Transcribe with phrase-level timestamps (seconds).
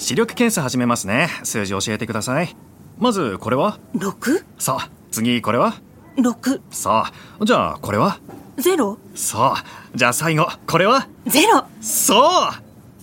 [0.00, 1.28] 視力検査始めますね。
[1.44, 2.56] 数字教えてください。
[2.98, 3.78] まずこれは？
[3.94, 4.42] 六？
[4.58, 5.74] さあ次これは？
[6.16, 6.62] 六。
[6.70, 8.18] さあじゃあこれは？
[8.56, 8.98] ゼロ。
[9.14, 9.54] そ
[9.94, 10.48] うじゃあ最後。
[10.66, 11.06] これは？
[11.26, 11.64] ゼロ。
[11.82, 12.52] そう。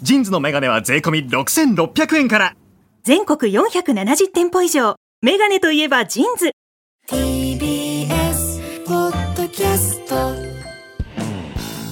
[0.01, 2.55] JINS のメガネは税込み6600円から。
[3.03, 4.95] 全国470店舗以上。
[5.21, 6.51] メガネといえば JINS。
[7.09, 10.15] TBS ポッドキャスト。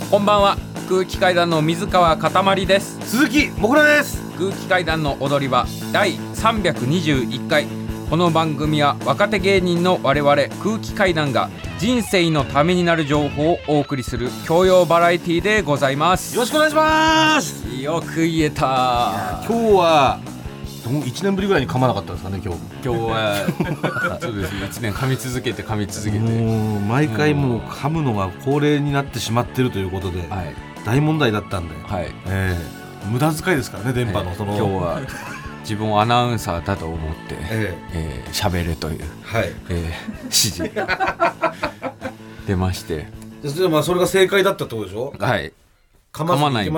[0.10, 0.58] こんばんは。
[0.90, 3.00] 空気階段の水川かたまりです。
[3.02, 7.68] 鈴木もぐらです空気階段の踊り場第321回。
[8.10, 16.36] この番組は若手芸人の我々空気階段が人生のためになる情報をお送りする教養バラエティでございます。
[16.36, 17.82] よろしくお願いします。
[17.82, 19.42] よく言えた。
[19.48, 20.20] 今日は
[20.84, 22.60] どん1年ぶりぐらいに噛まなかったんですかね今日。
[22.84, 26.20] 今日は そうですね1年噛み続けて噛み続けて。
[26.20, 30.54] もう毎回もう噛むのが恒例になってしまってるということではい。
[30.86, 32.14] 大問題だったんで、はい。
[32.28, 35.02] ええ無駄遣いですからね電波のその、今日は
[35.62, 38.24] 自分をアナウンサーだと思ってええ。
[38.28, 39.52] ー喋れという、えはい。
[39.70, 40.72] えー指示。
[42.48, 43.08] 出まして。
[43.42, 45.14] でそれでまあそれが正解だったってことでしょ？
[45.20, 45.52] はい。
[46.14, 46.70] 噛まずにい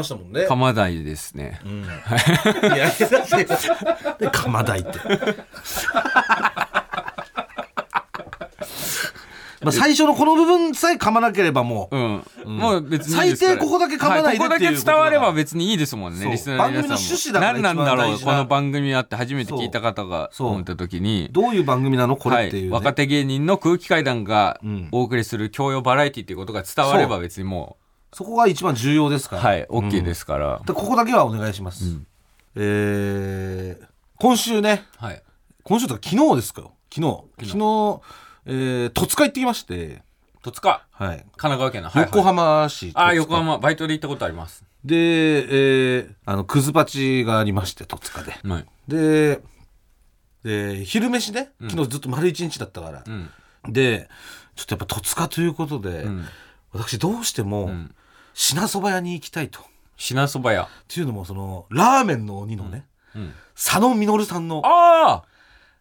[0.47, 1.59] 噛まないですね。
[1.63, 1.85] うん、い。
[2.79, 2.89] や
[4.49, 4.89] まないって
[9.67, 16.87] まあ最初のこの部分さえ噛まなければもう、うん、もう別に最低ここだけ噛まないではここだけ伝われば別にいいですもんねリスナーの皆さんも。
[16.87, 20.47] 番組の趣旨だから何なんだろうこの番組はって初めて聞いた方がそう。
[20.49, 21.29] 思った時に。
[21.31, 22.71] どういう番組なのこれっていう、ね。
[22.71, 24.89] はい、若手芸人の空気階段がうん。
[24.91, 27.77] お送りする教養バラエティっていうことが伝われば別にも
[28.13, 29.41] そこが一番重要ですから。
[29.41, 32.07] うはい OK ですから、でここだけはお願いします、うん。
[32.55, 33.87] えー
[34.19, 34.83] 今週ね。
[34.97, 35.21] はい。
[35.61, 36.73] 今週とか昨日ですかよ。
[36.91, 37.23] 昨日。
[37.45, 38.01] 昨日
[38.47, 40.01] えー戸塚行ってきまして。
[40.41, 40.85] 戸塚？
[40.91, 41.17] はい。
[41.17, 42.11] 神奈川県の、はいはい。
[42.11, 43.57] 横浜市あ横浜。
[43.57, 44.63] バイトで行ったことあります。
[44.85, 48.33] で、えーあのくず鉢がありまして戸塚で。
[48.43, 48.65] はい。
[48.87, 49.41] で
[50.43, 51.69] で昼飯ねうん。
[51.69, 53.03] 昨日ずっと丸一日だったから。
[53.05, 53.29] う、ん。
[53.67, 54.09] で
[54.55, 56.25] ちょっとやっぱ戸塚ということで、うん。
[56.71, 57.93] 私どうしてもうん。
[58.33, 59.59] 品そば屋に行きたいと。
[59.59, 59.63] っ
[59.97, 60.69] 品そば屋。
[60.87, 62.85] ていうのもそのラーメンの鬼のね、
[63.15, 63.33] うん。
[63.55, 65.23] 佐野実さんのああ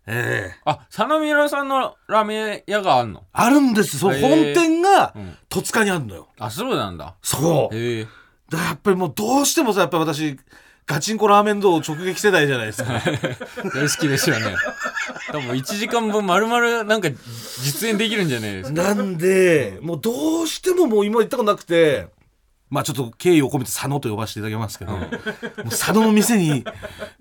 [0.09, 0.61] ええ。
[0.65, 3.25] あ佐野実さんのラーメン屋があんの？
[3.33, 3.99] あるんです。
[3.99, 4.23] そのへえ。
[4.23, 5.37] 本店がうん。
[5.49, 6.29] 戸塚にあるのよ。
[6.39, 7.15] あそうなんだ。
[7.23, 7.77] そう。
[7.77, 8.05] へえ。
[8.05, 8.17] だか
[8.57, 10.39] らやっぱりもうどうしてもさやっぱり私
[10.87, 12.93] ガチンコラーメン道直撃世代じゃないですか。
[13.75, 14.55] 大好きですよね。
[15.33, 17.09] 多分1時間分丸々なんか
[17.61, 18.83] 実演できるんじゃないですか。
[18.83, 22.07] なんでもうどうしてももう今言ったことなくて
[22.71, 25.09] まあちょっと敬意を込めて佐野と呼ばせていただきますけど、もう
[25.71, 26.65] 佐野の店に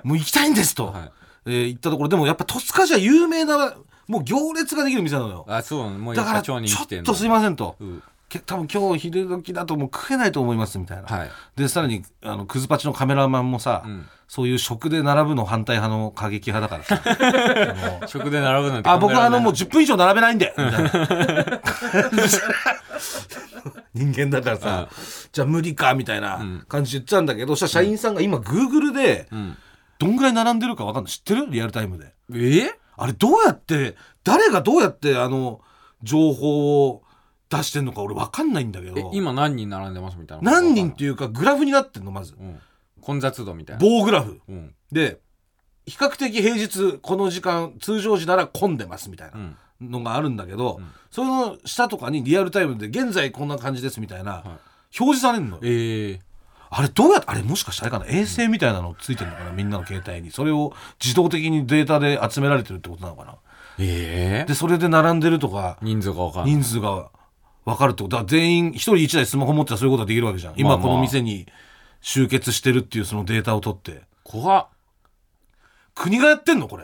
[0.03, 1.11] もう行きたいんですと、はい
[1.45, 3.75] えー行ったところでもやっぱ戸塚じゃ有名な
[4.07, 5.45] もう行列ができる店なのよ。
[5.47, 6.61] あそうもうだからちょっ
[7.03, 8.03] とすいませんと、うん。
[8.27, 11.31] け多分今日昼時だともう食えないと思いますみたいな、はい。
[11.55, 14.05] でさらにあのクズパチのカメラマンもさ、うん。
[14.27, 18.07] そういう食で並ぶの反対派の過激派だからさ。
[18.09, 20.53] 食で並ぶなんてあ僕はあのもう考10分以上並べないんで。
[20.57, 21.61] みたいな
[23.93, 24.89] 人間だからさ、
[25.31, 29.57] じゃあ無理かみたいな感じで言ってたんだけど、そしたら社員さんが今グーグルでうん
[29.97, 31.11] どんぐらい並んでるか分かんない。
[31.13, 31.47] 知ってる？
[31.49, 32.13] リアルタイムで。
[32.33, 32.69] え？
[32.97, 35.61] あれどうやって誰がどうやってあの
[36.01, 37.03] 情報を
[37.49, 42.35] 出してんのか俺分かんないんだけえど今何人並んでますみたいな何人っていうかグラフになってんのまず。
[42.39, 42.59] うん。
[43.01, 43.81] 混雑度みたいな。
[43.85, 44.41] 棒グラフ。
[44.47, 44.73] うん。
[44.91, 45.19] で
[45.85, 49.57] 比較的平日この時間通常時なら混んでますみたいなうん。
[49.81, 50.87] のがあるんだけど、ん。
[51.11, 54.41] その下とかにリアルタイムで現在こんな感じですみたいな、
[54.97, 55.61] 表示されるのよ。
[55.63, 56.19] ええ
[56.77, 60.29] あれどうやってあれもしかしたらあれかな衛星みたいなのついてるのかなみんなの携帯に。
[60.29, 63.37] それを自動的にデータで集められてるってことなのかな。
[63.79, 64.45] ええ。
[64.45, 67.09] でそれで並んでるとか人数が分かんない人数が
[67.63, 68.17] 分かるってこと。
[68.17, 70.53] だから全員一人一台スマホ持ってたらそういうことができるわけじゃん。
[70.57, 70.87] 今まあまあ。
[70.87, 71.47] この店に
[72.01, 74.01] 集結してるっていうそのデータを取って。
[74.25, 74.67] 怖っ。
[75.95, 76.67] 国がやってんの？
[76.67, 76.83] これ。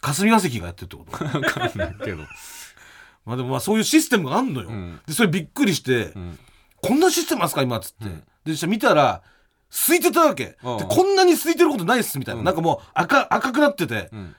[0.00, 1.24] 霞が関がやってるってこと？
[1.24, 2.24] 分かんないけど。
[3.24, 5.00] まあでもまあそういうシステムがあんのよ、ん。
[5.06, 6.38] でそれびっくりして、ん
[6.86, 8.22] こんなシステムなんすか今っつって、ん。
[8.44, 9.22] でそしたら見たら
[9.70, 10.78] 空いてたわけ、うん。
[10.78, 12.44] でこんなに空いてることないっすみたいな、うん。
[12.44, 14.36] なんかもう赤赤くなってて、うん。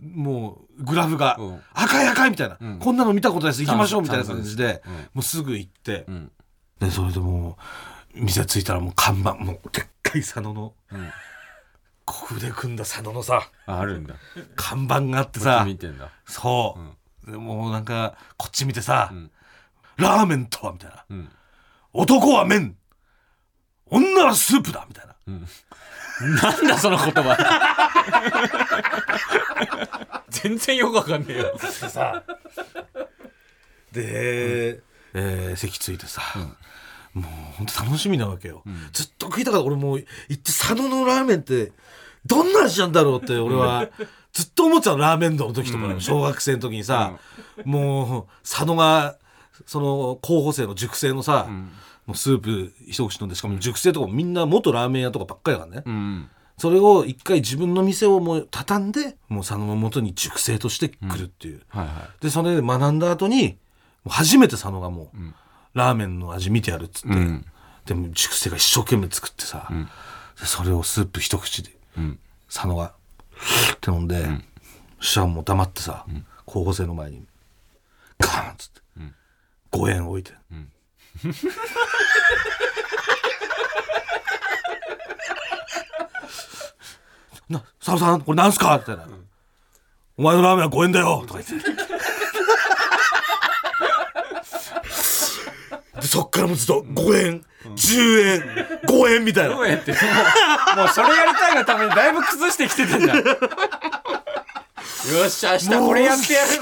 [0.00, 1.60] もうグラフが、うん。
[1.74, 2.78] 赤い赤いみたいな、うん。
[2.78, 3.64] こんなの見たことないです。
[3.64, 4.92] 行きましょうみたいな感じで、うん。
[4.92, 6.32] もうすぐ行って、うん。
[6.80, 7.58] でそれでも
[8.14, 10.74] う店着いたらもう看板もうでっかい佐野の、ん。
[12.04, 14.14] ここで組んだ佐野のさああるんだ。
[14.56, 16.10] 看板があってさち見てんだ。
[16.24, 16.78] そ
[17.26, 19.30] う、でもうなんかこっち見てさ、ん。
[19.96, 21.28] ラーメンとはみたいな、ん
[21.92, 22.76] 男は麺。
[23.90, 24.84] 女はスープだ。
[24.88, 25.14] みたいな。
[26.42, 27.36] なんだその言葉。
[30.30, 31.58] 全然よくわかんねえよ。
[31.58, 32.22] さ。
[33.92, 34.80] で、
[35.14, 36.20] えー席ついてさ、
[37.14, 37.24] もう
[37.56, 38.62] 本当楽しみなわけよ、
[38.92, 39.66] ずっと食いたかった。
[39.66, 41.72] 俺もう行って佐野のラーメンって
[42.26, 43.88] どんな味なんだろうって俺は。
[44.32, 47.18] ずっと思ってたのラーメン道の時とかね、小学生の時にさ、
[47.64, 49.16] もう佐野が
[49.66, 51.48] その候補生の熟成のさ、
[52.06, 56.30] もうスープ一口飲んでしかも熟成とかもみんな元ラーメン屋とかばっかりだからね、うん。
[56.56, 63.58] それを一回自分の店をもう畳んでもう佐野の元に熟成として来るっていう、はいはでそれで学んだ後に
[64.04, 65.16] もう初めて佐野がもう、
[65.74, 67.44] ラーメンの味見てやるっつって、ん。
[67.84, 69.68] でも熟成が一生懸命作ってさ、
[70.40, 71.70] でそれをスープ一口で、
[72.00, 72.18] ん。
[72.48, 72.92] 佐野が
[73.74, 74.26] って飲んで、
[75.00, 76.06] そしたらもう黙ってさ、
[76.44, 77.24] 候補生の前に
[78.18, 78.77] ガーンっつって、
[79.72, 80.32] 5円置いて、
[87.48, 88.74] な佐野さんこれなんすか？
[88.76, 89.10] って言ったら、
[90.18, 91.68] お前のラーメンは5円だよとか言って。
[96.00, 97.44] でそっからもうずっと5円、
[97.74, 98.40] 10円、
[98.86, 99.58] 5円みたいな。
[99.58, 99.98] うやっても
[100.74, 103.16] うもうそれやりたいがためにだいぶ崩してきてたじゃん。
[105.08, 106.58] よっしゃ、明日これやってやるぞ。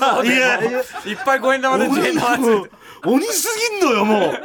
[1.05, 2.77] いっぱい5円玉で10円玉つもいうて。
[3.07, 4.43] 鬼すぎんのよ、もう。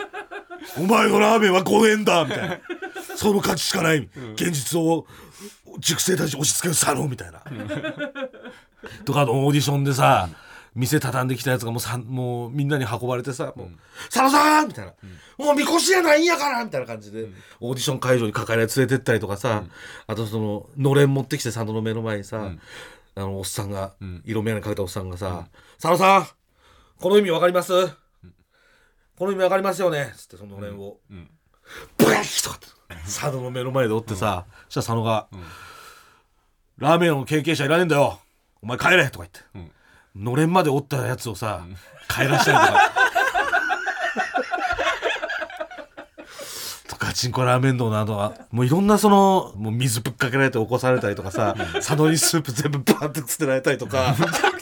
[0.77, 2.59] お前のラーメンは5円だみたいな。
[3.15, 4.09] その価値しかない。
[4.33, 5.05] 現実を
[5.79, 7.41] 熟成たち押し付ける佐野みたいな。
[9.05, 10.29] とかあのオーディションでさ、
[10.73, 13.69] 店畳んできたやつがもうさもうみんなに運ばれてさ「もう
[14.05, 14.93] 佐野さん!」みたいな
[15.37, 17.27] 「もうみこしやないんやから!」みたいな感じで、
[17.59, 19.65] オーディション会場に抱えられ連れてったりとかさ、
[20.07, 22.51] あとそののれん持ってきて佐野の目の前にさ、
[23.15, 23.91] あのおっさんが、
[24.23, 25.45] 色眼鏡かけたおっさんがさ
[25.81, 26.27] 「佐野さん
[27.01, 27.73] この意味わかります？
[29.21, 30.79] この意味わかりますよね」つってそののれん。
[30.79, 30.97] を、
[31.95, 32.65] ブレーキとかって
[33.05, 35.27] 佐野の目の前で折ってさ、そしたら佐野が、
[36.79, 38.19] ラーメンの経験者いらねえんだよ。
[38.63, 39.75] お前帰れ」とか言って、
[40.15, 41.63] のれんまで折ったやつをさ、
[42.09, 42.91] 帰らしたりとか。
[46.89, 54.15] とかチンコラーメン道などはもういろんなそのもう水ぶっかけられて起こされたりとかさ佐野にスープ全部バーって捨てられたりとか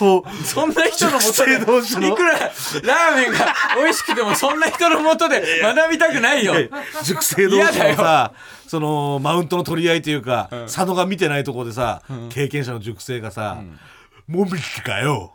[0.00, 0.44] もう。
[0.44, 6.54] そんな人のもとでいくらラーメンが美味しくてもそんな人のもとで学びたくないよ。
[7.02, 8.32] 熟成同士のさ
[8.66, 13.62] そのマウントの取り合いというか、佐野が見てないところでさ、経験者の熟成がさ
[14.28, 15.34] 「もみじかよ、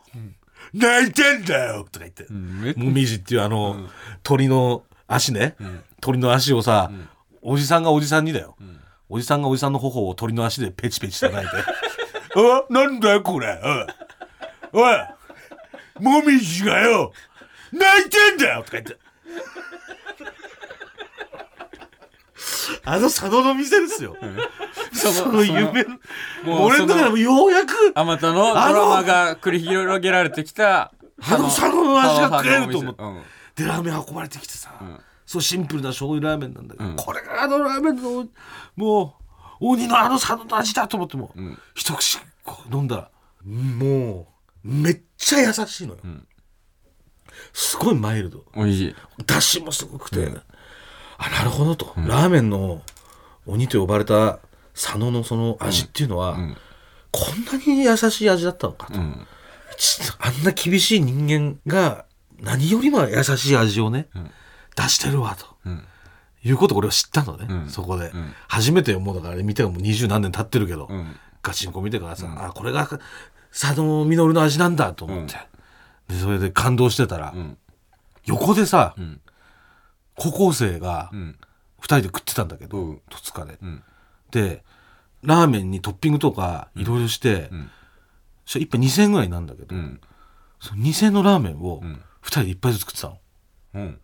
[0.72, 2.26] 泣いてんだよ」とか言って、
[2.78, 3.88] もみじっていうあの、
[4.22, 5.56] 鳥の足ね、
[6.00, 6.92] 鳥の足をさ、
[7.42, 8.56] おじさんがおじさんにだよ、
[9.08, 11.54] おじさんがおじさんの頬を鳥の足でペチペチ叩いて
[12.36, 13.60] 「あなんだよこれ
[14.74, 14.98] おい
[16.00, 17.12] もみじがよ
[17.72, 18.98] 泣いてんだよ」とか言って。
[22.84, 24.16] あの佐野の店ですよ。
[24.92, 25.84] そその夢、
[26.44, 30.92] もう俺の中でもようやく、あまたのドラマが繰り広げられてきた。
[31.22, 33.02] あの佐野の味が食えると思って。
[33.02, 33.22] うん
[33.54, 38.26] で、ラーメン運ばれてきてさ、んそうシンプルな醤油ラーメンなんだけど、うんこれがあのラーメンの、
[38.76, 39.16] も
[39.60, 43.10] う、鬼のあの佐野の味だと思っても、ん一口こう飲んだら、
[43.44, 44.33] もう、
[44.64, 46.00] めっちゃ優しいのよ。
[46.04, 46.26] ん。
[47.52, 48.44] すごいマイルド。
[48.56, 48.94] 美味しい。
[49.26, 50.30] だしもすごくて、
[51.18, 52.82] あなるほどと、ラーメンの
[53.46, 54.40] 鬼と呼ばれた
[54.74, 56.56] 佐野のその味っていうのは、ん。
[57.12, 62.06] こんなに優しい味だったのかと、あんな厳しい人間が
[62.40, 64.30] 何よりも優しい味をね、ん。
[64.76, 65.46] 出してるわと。
[65.66, 65.84] うん。
[66.42, 67.68] いうことを俺は知ったのね、うん。
[67.68, 68.34] そこで、ん。
[68.48, 71.16] 初めてもうだからあれ見てももう二十何年経ってるけど、うん。
[71.42, 72.88] ガチンコ見てからさ、あこれが
[73.58, 75.34] 佐野実の味なんだと思って、
[76.08, 77.56] でそれで感動してたら、ん。
[78.24, 79.20] 横でさ、ん。
[80.16, 81.38] 高校生がうん。
[81.80, 83.02] 二人で食ってたんだけど、うん。
[83.10, 83.82] 戸塚で、ん。
[84.30, 84.64] で
[85.22, 87.70] ラーメンにトッピングとかいろいろして、ん。
[88.44, 90.00] そしたら一杯2000円ぐらいなんだけど、うん。
[90.60, 92.02] その2000円のラーメンをん。
[92.20, 93.18] 二人で一杯ずつ食ってたの。
[93.74, 94.00] うん。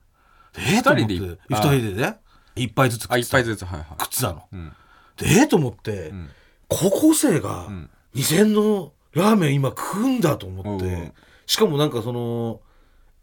[0.52, 2.16] でええと思って二人でね
[2.57, 3.88] 一杯ずつ食あ、ってたずつ、はいはい。
[3.99, 4.49] 食ってたの。
[4.57, 4.73] ん。
[5.16, 6.28] でええと思って、ん。
[6.69, 7.90] 高校生がん。
[8.14, 11.12] 2000円のラーメン今食うんだと思って、うん。
[11.47, 12.61] しかもなんかその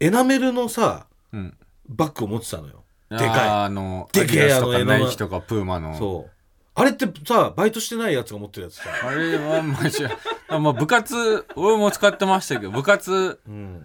[0.00, 1.56] エナメルのさうん。
[1.88, 2.84] バッグを持ってたのよ。
[3.10, 3.28] でかい。
[3.48, 5.96] あの、でけえアディダスとかあのナイキとかプーマの。
[5.96, 6.30] そう。
[6.74, 10.06] あれってさバイトしてないやつが持ってるやつさ、あれはマジ
[10.46, 13.84] あまあ部活俺も使ってましたけど部活うん、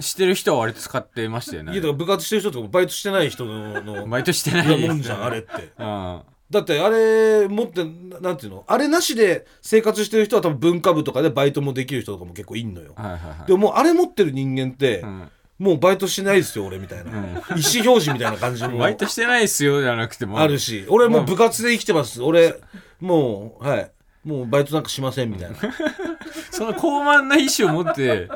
[0.00, 1.74] してる人は割と使ってましたよね。
[1.74, 4.88] いやだから部活してる人とかバイトしてない人ののバイトしてない。
[4.88, 5.72] もんじゃんあれって。
[5.78, 8.64] うんだってあれ持ってななんていうの？
[8.66, 13.46] あれなしで生活してる人は多分文化部とかでバイトもできる人とかも結構いんのよ、はいはいはい。
[13.46, 15.30] でももうあれ持ってる人間って、ん。
[15.58, 20.38] もうバイトしてないですよ俺みたいな、意思表示みたいな感じも バイトしてないっすよじゃなくても。
[20.38, 22.22] あるし俺もう部活で生きてます。
[22.22, 22.54] 俺
[23.00, 23.90] もうはい。
[24.24, 25.56] もうバイトなんかしませんみたいな。
[26.50, 28.28] その高慢な意思を持って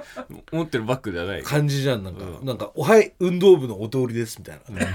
[0.51, 1.43] 持ってるバッグではない。
[1.43, 2.47] 感じじゃんなんか、うん。
[2.47, 4.87] なんか「おはい運動部のお通りです」みたいな、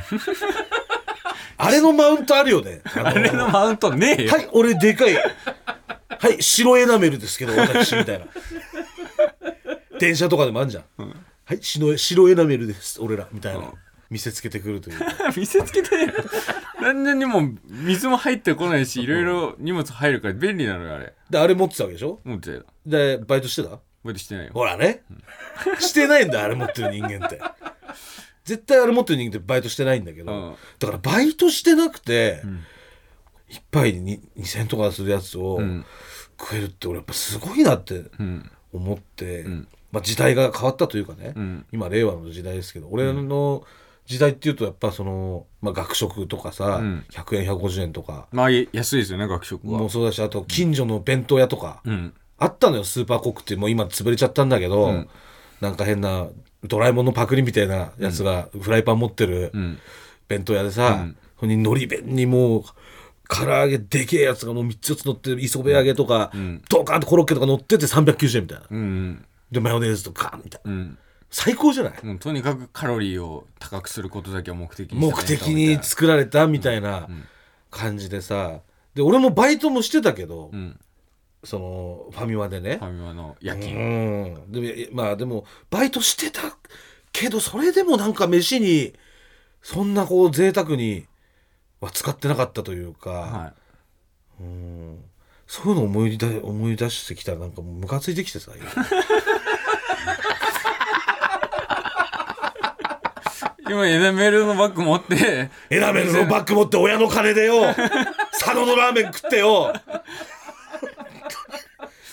[1.58, 2.82] あれのマウントあるよね。
[2.96, 5.16] あのあれのマウントねえよ、はい俺でかい。
[5.16, 5.22] は
[6.30, 8.26] い白エナメルですけど私みたいな。
[10.00, 10.84] 電車とかでもあんじゃん、
[11.46, 13.72] はい白白エナメルです俺らみたいな、
[14.12, 15.00] 見せつけてくるという。
[15.00, 16.94] か 見せつけてねえよ。
[16.94, 21.14] 何にも水も入ってこないしいろいろ荷物入るから便利なのよあれ。
[21.30, 22.20] であれ持ってたわけでしょ？
[22.26, 22.66] 思ってたよ。
[22.86, 23.70] でバイトしてた？
[24.04, 24.52] バイトしてないよ。
[24.54, 25.02] ほらね、
[25.80, 27.42] してないんだあれ持ってる人間って
[28.48, 30.56] 絶対あれ持ってる人間ってバイトしてないんだけど、うん。
[30.80, 32.63] だからバイトしてなくて、ん。
[33.50, 35.86] 一杯に2000とかするやつをん。
[36.39, 38.50] 食えるって俺やっぱすごいなってうん。
[38.72, 39.68] 思って、ん。
[39.92, 41.66] まあ、時代が変わったというかね、うん。
[41.74, 43.63] 今令和の時代ですけど俺の
[44.06, 47.06] 時代っていうとやっぱその、まあ、学食とかさ、ん。
[47.12, 48.27] 100円150円とか。
[48.32, 49.80] まあい安いですよね学食は。
[49.80, 52.13] もうそうだしあと近所の弁当屋とか、うん。
[52.38, 53.58] あったのよスーパーコックって。
[53.58, 55.10] もう今潰れちゃったんだけど、うん。
[55.60, 56.27] なんか変な
[56.64, 59.80] ドラえもんのパクリみたいなやつがフライパン持ってるうん。
[60.28, 61.18] 弁当屋でさ、うん。
[61.36, 62.64] そこに海苔弁にもう
[63.30, 66.62] 唐揚げでけえやつがもう3つ4つ乗ってる磯辺揚げとか、ん。
[66.70, 69.26] ドカーンとコロッケとか乗ってて390円みたいな、うん。
[69.52, 70.98] でマヨネーズとかみたいな、うん。
[71.30, 77.08] 最高じゃない、もうとにかくカロリーを高くすることだけを目的に目的に作られたみたいな
[77.70, 78.60] 感じでさ。
[78.96, 80.80] で俺もバイトもしてたけど、うん
[81.44, 82.77] そのファミマでね。
[82.77, 84.51] フ、ァミマの夜う勤ん。
[84.51, 86.41] でもまあでもバイトしてた
[87.12, 88.94] けどそれでもなんか飯に
[89.62, 91.06] そんなこう贅沢に
[91.79, 93.53] は使ってなかったというか、は
[94.39, 95.03] うん。
[95.48, 98.56] そういうの思い出思い出してきたらなんかもうムカついてきてさい
[103.70, 105.50] 今エナメルのバッグ持って。
[105.70, 107.74] エナメルのバッグ持って親の金でよ。
[108.32, 109.74] 佐野のラーメン食ってよ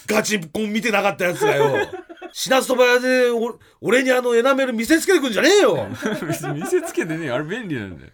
[0.07, 1.89] ガチコン見てなかったやつがよ。
[2.33, 5.89] 品そば屋でお俺にあのエナメル見せつけてくんじゃねえよ。
[6.27, 8.13] 別 に見せつけてねあれ便利なんだよ。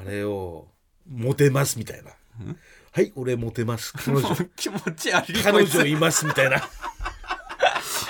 [0.00, 0.68] あれを
[1.08, 2.12] モテますみたいな。
[2.92, 3.92] はい俺モテます。
[3.92, 4.34] 彼女。
[4.56, 5.34] 気持ち悪い。
[5.34, 6.62] こ彼女いますみたいな。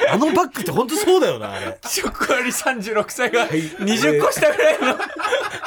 [0.08, 1.78] あのバッグって本当そうだよなあれ。
[1.84, 4.96] 食割り36歳がい20個下ぐらいの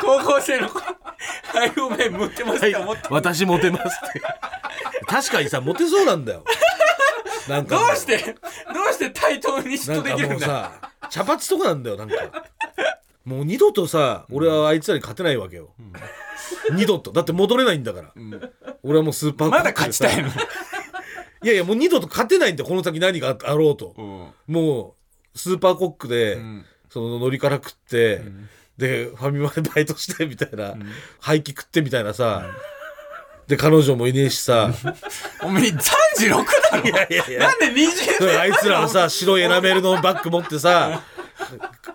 [0.01, 0.79] 高校生の子。
[0.79, 2.75] はいごめん持ってますって
[3.09, 4.21] 私モテますって。
[5.05, 6.43] 確かにさモテそうなんだよ
[7.49, 8.31] なんかもどうしてど
[8.89, 10.29] うして対等に嫉妬できるだ？
[10.29, 12.15] もうんさ茶髪とかなんだよなんか。
[13.25, 15.73] もう二度とさ俺はあいつらに勝てないわけよ、
[16.71, 17.11] 二度と。
[17.11, 18.13] だって戻れないんだから、
[18.81, 20.29] 俺はもうスーパーコまだ勝ちたいの？
[20.29, 20.31] い
[21.47, 24.53] やいやもう二度と勝てないんだよこの先何があろうと、うん。
[24.53, 24.95] も
[25.35, 26.65] うスーパーコックで、ん。
[26.89, 28.23] その海苔から食って、
[28.77, 30.75] でファミマでバイトしてみたいな、
[31.19, 32.47] 廃棄食ってみたいなさ、
[33.49, 34.71] で彼女もいねえしさ。
[35.43, 36.29] おめえ36
[36.71, 36.83] だろ。
[36.87, 37.39] いやいやいや。
[37.39, 41.01] なんで20あいつらはさ白いエナメルのバッグ持ってさ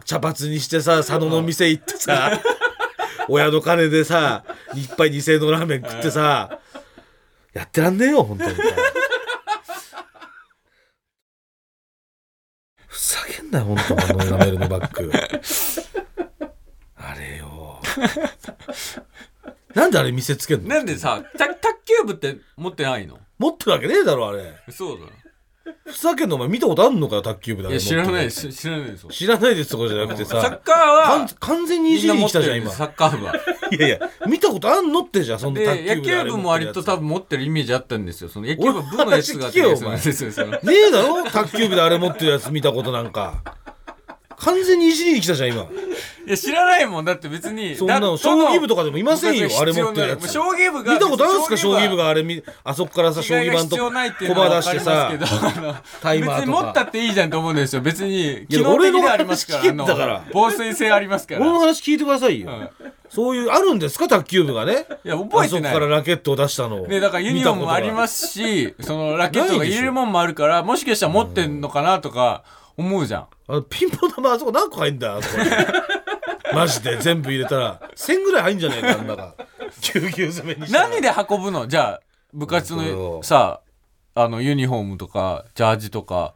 [0.04, 2.40] 茶髪にしてさ佐野の店行ってさ
[3.28, 4.42] 親の金でさ
[4.74, 6.58] 一杯2000円のラーメン食ってさ
[7.52, 8.56] やってらんねえよ本当に。
[8.56, 8.62] さ
[12.88, 15.12] ふざけんなよ本当あのエナメルのバッグ。
[16.96, 17.80] あれよ
[19.74, 20.68] なんであれ見せつけんの？
[20.68, 23.18] なんでさた卓球部って持ってないの？
[23.38, 24.54] 持ってるわけねえだろあれ。
[24.70, 25.06] そうだ
[25.86, 28.52] ふざけんのお前見たことあんのかよ卓球部だいや知らないです。
[28.52, 32.70] 知らないです知らないですとかじゃなくてさサッカーは完完全にいじりに来たじゃん今。
[32.70, 33.34] サッカー部は。
[33.70, 38.28] いやいや見たことあんのってじゃんそんな卓で野球部であれ球部も割と多分持ってるイメージあったんですよ。
[38.28, 41.24] その野球部部のやつがねえだろ？
[41.24, 43.42] 卓球部であれ持ってるやつ見たことなんか
[44.44, 45.62] 完全にいじりに来たじゃん今。
[45.62, 45.66] い
[46.30, 47.04] や知らないもん。
[47.04, 50.30] だって別にそんなのだ将棋部とかでもいませんよあれ持ってるやつ。
[50.30, 52.04] 将棋部が見たことあるんすか将棋部が。
[52.04, 55.12] があれみあそこからさ将棋盤と必要ないっていうコマのは出してさ
[56.02, 56.36] タイマーとか。
[56.40, 57.82] 別に持ったっていいじゃんと思うんですよ。
[57.82, 61.40] 別に機や能的でありますから防水性ありますから。
[61.40, 62.68] 俺の話聞いてくださいよ、うん。
[63.08, 64.86] そういうあるんですか卓球部がね。
[65.04, 65.72] いや覚えてない。
[65.72, 72.44] あそこからラケットを出したのをね、だからユニフォームもありますすしそのラケットが入れるもんもあるからもしかしたら持ってんのかなとか
[72.76, 73.26] 思うじゃん。
[73.48, 75.42] あのピンポン玉あそこ何個入んだよあそこ。
[75.42, 75.50] に
[76.54, 79.34] マジで全部入れたら1000ぐらい入んじゃねえかあんなが。
[79.94, 80.88] ぎゅうぎゅう詰めにしたら。
[80.88, 81.66] 何で運ぶの？
[81.66, 82.00] じゃあ
[82.32, 83.60] 部活のをさ
[84.14, 86.34] あのユニフォームとかジャージとか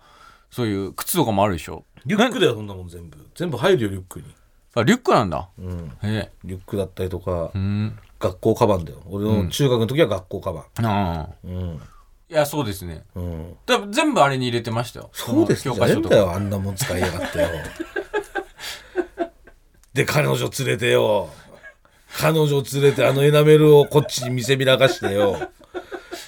[0.50, 1.84] そういう靴とかもあるでしょ？
[2.06, 3.18] リュックだよそんなもん全部。
[3.34, 4.26] 全部入るよリュックに。
[4.74, 5.48] あリュックなんだ。
[5.58, 5.88] うん。
[6.02, 6.30] へえ。
[6.44, 7.98] リュックだったりとか、うん。
[8.20, 9.02] 学校カバンだよ。
[9.06, 10.86] 俺の中学の時は学校カバン。
[10.86, 11.28] ああ。
[11.44, 11.80] うん
[12.30, 13.04] いやそうですね。
[13.14, 13.56] うん。
[13.64, 15.08] 多分全部あれに入れてましたよ。
[15.14, 15.62] そうです。
[15.62, 16.30] そじゃねえんだの教科書とか。
[16.30, 17.48] よあんなもん使いやがってよ。
[19.94, 21.30] で彼女連れてよ。
[22.18, 25.50] 彼女連れてあのエナメルをこっちに見せびらかしてよ。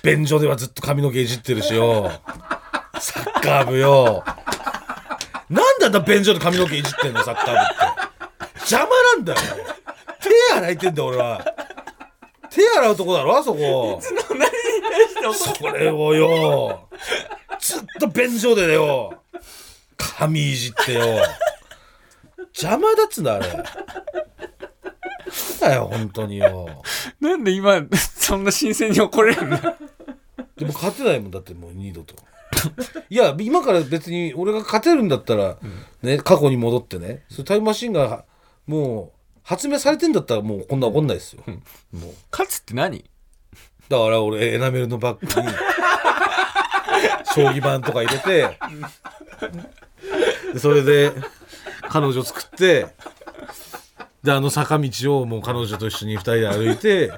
[0.02, 2.10] 便所ではずっと髪の毛いじってるしよ。
[2.98, 4.24] サッカー部よ。
[5.50, 8.60] なんであんな便所で髪の毛いじってんのサッカー部って。
[8.60, 9.38] 邪魔なんだよ。
[10.22, 11.44] 手洗いてんだよ俺は。
[12.50, 14.00] 手洗うとこだろあそこ
[15.32, 16.88] それをよ。
[17.60, 19.22] ずっと便所でよ。
[19.96, 21.00] 髪いじってよ。
[22.54, 23.64] 邪魔だっつうんだあれ。
[25.60, 26.82] だよ本当によ。
[27.20, 29.76] なんで今そんな新鮮に怒れるんだ
[30.56, 32.14] でも勝てないもんだってもう二度と。
[33.08, 35.56] いや今から別に俺が勝てるんだったら、
[36.02, 37.24] ね過去に戻ってね。
[37.28, 38.24] それタイムマシンが
[38.66, 42.12] もう発明されてんだったらもうこんな怒んないですよ、もう。
[42.30, 43.09] 勝つって何？
[43.90, 45.48] だから俺エナメルのバッグに
[47.34, 48.56] 将棋盤とか入れて
[50.52, 51.12] でそれで
[51.88, 52.86] 彼女作って
[54.22, 57.12] であの坂道をもう彼女と一緒に二人で歩いて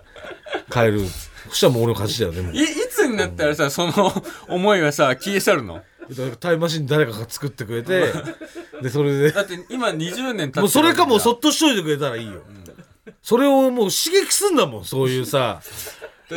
[0.73, 1.07] 帰る。
[1.49, 2.55] そしたらもう俺の勝ちだよねもう。
[2.55, 5.75] いいつになったらさその思いはさ消え去るの？
[5.75, 5.83] だ
[6.17, 8.13] からタイムマシン誰かが作ってくれて
[8.81, 12.43] でそれでだって今20年経ってもうそれかもうそそっとしといてくれたらいいよ、
[13.23, 15.61] それをもう刺激すんだもんそういうさ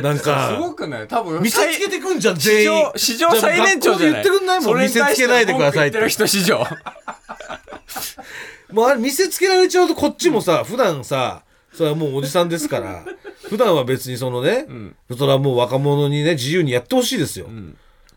[0.01, 1.07] なんすかごくない？
[1.07, 2.69] 多分見せつけてくんじゃん史全員。
[2.83, 4.23] 上史上最年長じゃない？
[4.23, 5.99] 言ってくんないもん見せつけないでくださいって。
[5.99, 6.63] る人史上。
[8.71, 13.03] もうあれ見せつけられちゃうとこっちもさ普段さそれはもうおじさんですから
[13.49, 14.65] 普段は別にそのね、
[15.17, 17.47] それはもう若者にね自由にやってほしいですよ、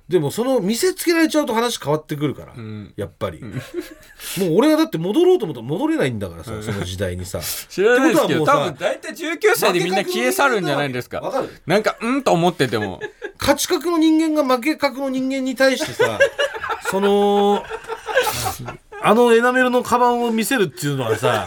[0.09, 2.55] でもその見せつけられちゃうと話変わってくるから、
[2.97, 7.41] やっぱり、もう俺がだって戻ろうと思ったら戻れないんだからさ、その時代に さ。
[7.69, 11.21] 知らないですけど多ってことはもうさ分大体19歳でみんな消え去るんじゃないですか。
[11.21, 13.00] わかるなんかうんと思ってても。
[13.38, 16.19] 勝ち格の人間が負け格の人間に対してさ
[16.91, 17.62] その
[19.00, 21.47] あのエナメルのカバンを見せるっていうのはさ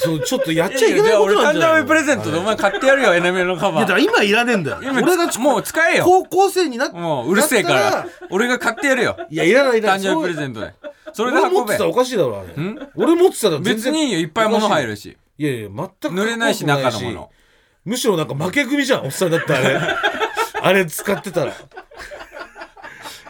[0.00, 1.82] そうちょっとやっちゃいけないことなんじゃないの？
[1.82, 4.78] 俺誕生日プレゼントでお前買ってやるよエナメルのカいやだからバン今いらねえんだよ。
[4.82, 6.04] 今俺がちもう使えよ。
[6.04, 9.16] 高校生になっもううるせえかなっら俺が買ってやるよ。
[9.30, 10.00] いやいらないいらない。
[10.00, 10.74] 誕生日プレゼンントで。
[11.12, 11.48] それで運べ。
[11.48, 12.48] 俺持ってたらおかしいだろあれ。
[12.96, 14.18] 俺持ってたら全然別にいいよ。
[14.20, 15.16] いっぱい物入るし。
[15.38, 16.64] いやいや全く濡れないし。
[16.64, 17.30] かっこよく中のもの。
[17.84, 19.80] むしろなんか負け組じゃんおっさんだってあれ。
[20.62, 21.52] あれ使ってたら。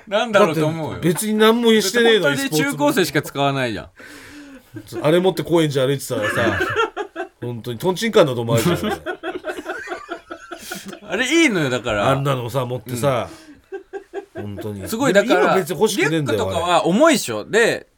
[0.09, 0.93] なんだろうと思うよ。
[0.95, 3.91] だって別に何もしてねえのににスポーツ中高生しか使わないじゃん
[5.03, 6.61] あれ持って高円寺歩いてたらさ
[7.41, 8.93] 本当にトンチンカンだと思われちゃうよ
[11.09, 13.29] あれいいのよだかあらんなのさ持ってさ、
[14.35, 14.89] 本当に。
[14.89, 17.45] すごいだから今リ別に欲しくねえュックんだよとかは重いっしょ。
[17.45, 17.89] で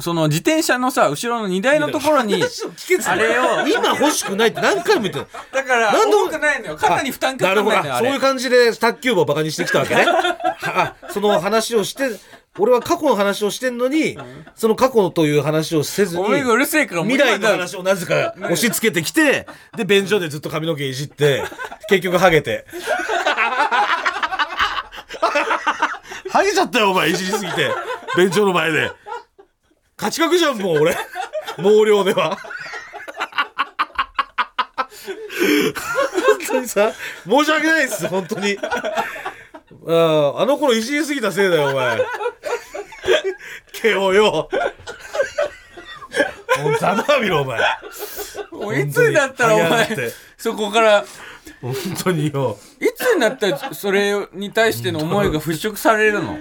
[0.00, 2.42] その自転車のさ後ろの荷台のところに
[3.06, 6.76] あれを今欲しくないって何回も言ってるだからなんで重くないのよ。
[6.76, 7.88] 肩に負担かかんないのよあれ。
[7.88, 8.06] なるほど。
[8.06, 10.06] そういう感じで卓球部をバカにしてきたわけね。
[10.06, 12.08] はその話をして
[12.58, 14.18] 俺は過去の話をしてんのに、
[14.54, 21.44] その過去という話をせずにお前がうるせえから未来の話をなぜか押し付けてきて、で便所でずっと髪の毛いじって
[21.88, 22.66] 結局ハゲて。
[26.28, 27.10] ハゲちゃったよお前。
[27.10, 27.70] いじりすぎて。
[28.16, 28.90] 便所の前で。
[29.96, 30.94] 勝ち確じゃんもう俺。
[31.56, 32.36] 毛量では。
[36.28, 36.92] 本当にさ
[37.24, 38.58] 申し訳ないです本当に。
[39.88, 41.98] あああの頃いじりすぎたせいだよお前
[43.82, 44.48] 毛をよ。
[46.58, 47.60] もうざまあみろお前。
[48.50, 49.96] もういつになったらお前
[50.36, 51.04] そこから。
[51.60, 52.58] 本当によ。
[52.80, 56.36] いつになったらそれに対しての思いが払拭されるの？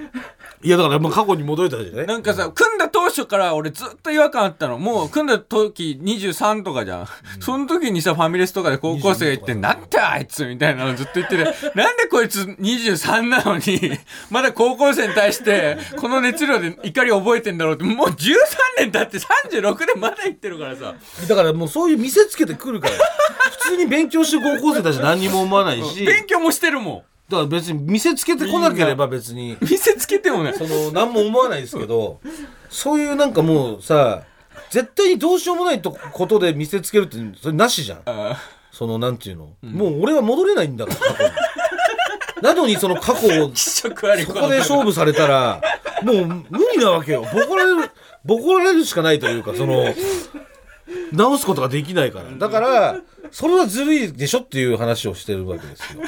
[0.64, 2.06] いやだからもう過去に戻れたじゃない？
[2.06, 4.78] なんかさ組んだ当初から俺ずっと違和感あったの。
[4.78, 7.08] もう組んだ時23とかじゃん、
[7.40, 11.44] その時にさファミレスとかで高校生が言って「22なんてあいつ」みたいなのずっと言ってて。
[11.76, 13.98] なんでこいつ23なのに
[14.30, 17.84] まだ高校生に対してこの熱量で怒り覚えてんだろうって。
[17.84, 18.36] もう13
[18.78, 19.18] 年経って
[19.52, 20.96] 36でまだ言ってるからさ。
[21.28, 22.94] だからもうそういう見せつけてくるから。
[23.52, 26.04] 普通に勉強してる高校生たち何にも思わないし。
[26.06, 27.04] 勉強もしてるも
[27.38, 29.54] ら別に見せつけてこなければ別に。
[29.54, 32.20] ん見せつけてもねその何も思わないですけど
[32.70, 34.24] そういうなんかもうさ
[34.70, 38.02] 絶対にどうしようもないとことで見せつけるってそれなしじゃん。
[38.06, 38.38] あ
[38.72, 41.32] そのなんていうの、もう俺は戻れないんだから過去に。
[42.42, 44.08] なのにその過去をそこ
[44.50, 45.62] で勝負されたら
[46.02, 47.22] もう無理なわけよ。
[47.22, 47.92] ボコられる
[48.26, 49.94] ボコられるしかないというかその
[51.12, 52.32] 直すことができないから。
[52.38, 52.96] だから
[53.30, 56.02] それはずるいでしょっていう話をしてるわけですよ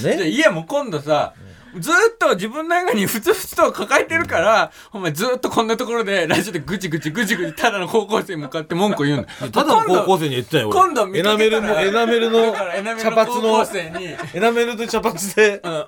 [0.00, 0.28] ね。
[0.28, 1.34] 家も今度さ、
[1.78, 9.50] ずーっと自分の中にふつふつと抱えてるから、お前ずーっとこんなところでラジオでぐちぐちぐちぐちただの高校生に向かって文句言うんだよ。
[9.50, 10.80] ただの高校生に言ってないよ俺。
[10.80, 15.86] 今度見エナメルのエナメルのだからエナメル茶の高校髪の生に、エナメルと茶髪でうん。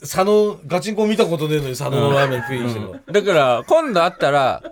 [0.00, 4.62] 佐野ガチンコ見たことねえのに佐野のラーメン食いにしてるのだから今度会ったら、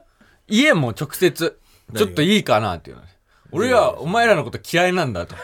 [0.48, 1.58] 家も直接、
[1.94, 3.02] ちょっといいかなっていうの。
[3.52, 5.36] 俺はお前らのこと嫌いなんだと。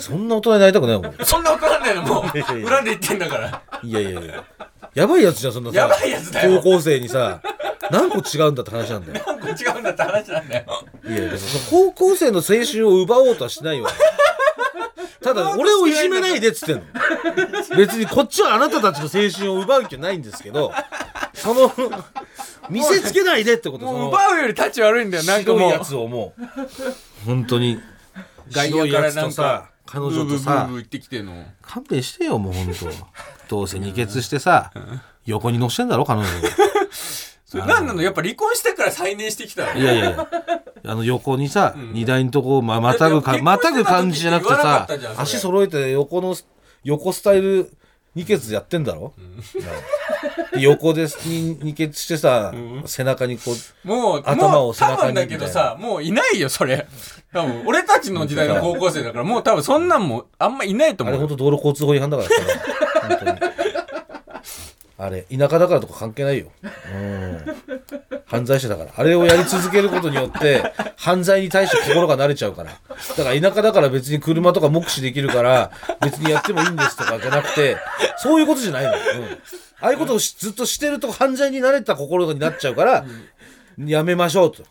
[0.00, 1.14] そんな大人になりたくないもん。
[1.24, 2.38] そんな大人なんだよもう。
[2.38, 3.62] いやいや裏で言ってんだから。
[3.82, 4.44] いやいやいや。
[4.94, 6.60] やばいやつじゃんそんなさやばいやつだよ。
[6.60, 7.40] 高校生にさ
[7.90, 9.24] 何個違うんだって話なんだよ。
[9.26, 10.64] なんか違うんだって話なんだよ。
[11.06, 13.86] いやいやその高校生の青春を奪おうとはしないよ
[15.22, 16.82] ただ俺をいじめないでっつってんの。
[17.76, 20.72] 別にこっちはあなたたちの青春を奪う気はないんですけど
[21.34, 21.72] その
[22.68, 25.60] 見せつけないでってこともう奪うより立ち悪いんだよなんかもう。
[25.60, 26.42] 白いやつをもう。
[27.26, 27.80] 本当に
[28.50, 31.44] 外野からなんか彼女とブーブーさブー言ってきてんの。
[31.62, 32.88] 勘弁してよもう本当。
[33.56, 34.70] どうせ二血してさ
[35.26, 36.28] 横に乗してんだろ彼女
[37.44, 38.00] それ何なの？
[38.02, 40.28] やっぱ離婚してから再燃してきたのいやいや
[40.86, 44.86] あの横にさ、荷台のとこままたぐまたぐ感じじゃなくてさ
[45.16, 46.36] 足揃えて横の
[46.84, 47.70] 横スタイル
[48.14, 49.14] 二血やってんだろ、
[50.52, 52.52] な で横でに二血してさ、
[52.86, 53.52] 背中にこ
[53.84, 56.86] うもう頭を背中にだけどさもういないよそれ
[57.32, 61.20] 多分俺たちの時代の高校生だからもう多分そんなんもあんまいないと思うよ。
[61.20, 62.34] あれ本当道路交通法違反だからさ
[63.08, 63.52] 本当に。
[64.98, 67.42] あれ田舎だからとか関係ないよ、うん、
[68.26, 68.92] 犯罪者だから。
[68.94, 70.62] あれをやり続けることによって
[70.96, 72.72] 犯罪に対して心が慣れちゃうから。
[73.16, 75.70] だから田舎だから別に車とか目視できるから
[76.02, 77.78] 別にやってもいいんですとかじゃなくて
[78.18, 78.90] そういうことじゃないの。
[78.90, 83.06] よ、うん、ああいうことをしずっとしてると犯罪に慣れた心になっちゃうから、
[83.78, 84.64] やめましょうと、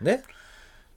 [0.00, 0.24] ね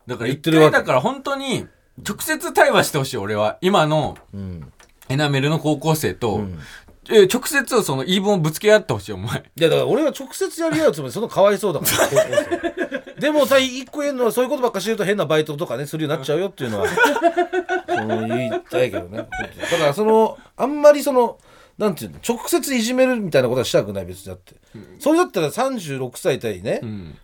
[0.09, 0.71] だから一言ってるわけ。
[0.71, 1.67] 回だから本当に
[2.07, 3.57] 直接対話してほしい俺は。
[3.61, 4.71] 今のうん。
[5.09, 6.59] エナメルの高校生と、ん。
[7.11, 9.39] えー直接その言い分をぶつけ合ってほしいお前。
[9.39, 12.21] いやだから俺は直接やり合うつもりそのかわいそうだから 高校
[13.15, 13.19] 生。
[13.19, 16.87] でもさ一個言えるのはそういうことばっかしてると変なバイトとかねするようになっちゃうよっていうのは
[17.87, 19.17] その言いたいけどね。
[19.17, 21.39] だからそのあんまりその
[21.79, 24.53] なんていうの直接いじめるみたいなことはしたくない別にだって、
[24.99, 27.17] それだったら36歳対ね、ん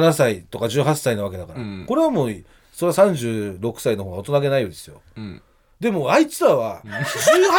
[0.00, 1.84] 17歳とか18歳なわけだから、うん。
[1.86, 5.02] これはもうそれは36歳の方が大人げないようですよ。
[5.16, 5.42] うん。
[5.80, 7.02] でもあいつらは18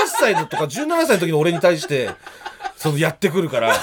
[0.08, 2.10] 歳のとか17歳の時の俺に対して
[2.78, 3.76] そのやってくるから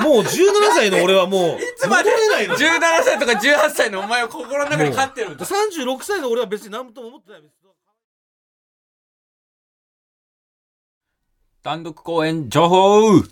[0.00, 0.26] もう17
[0.72, 2.58] 歳の俺はもう 戻れないの17
[3.04, 5.44] 歳とか18歳のお前を心の中に飼ってるんだ。
[5.44, 7.42] 36歳の俺は別に何とも思ってない
[11.62, 13.22] 単独公演情報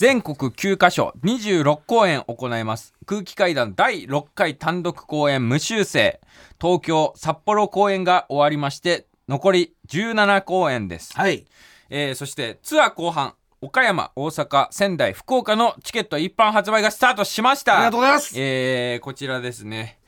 [0.00, 2.94] 全国9カ所26公演行います。
[3.04, 6.22] 空気階段第6回単独公演無修正。
[6.58, 11.44] 東京札幌公演が終わりまして残り17公演です、はい。
[11.90, 17.74] えーそしてツアー後半岡山大阪仙台福岡のチケット一般発売がスタートしました。
[17.74, 18.32] ありがとうございます。
[18.40, 19.98] えーこちらですね。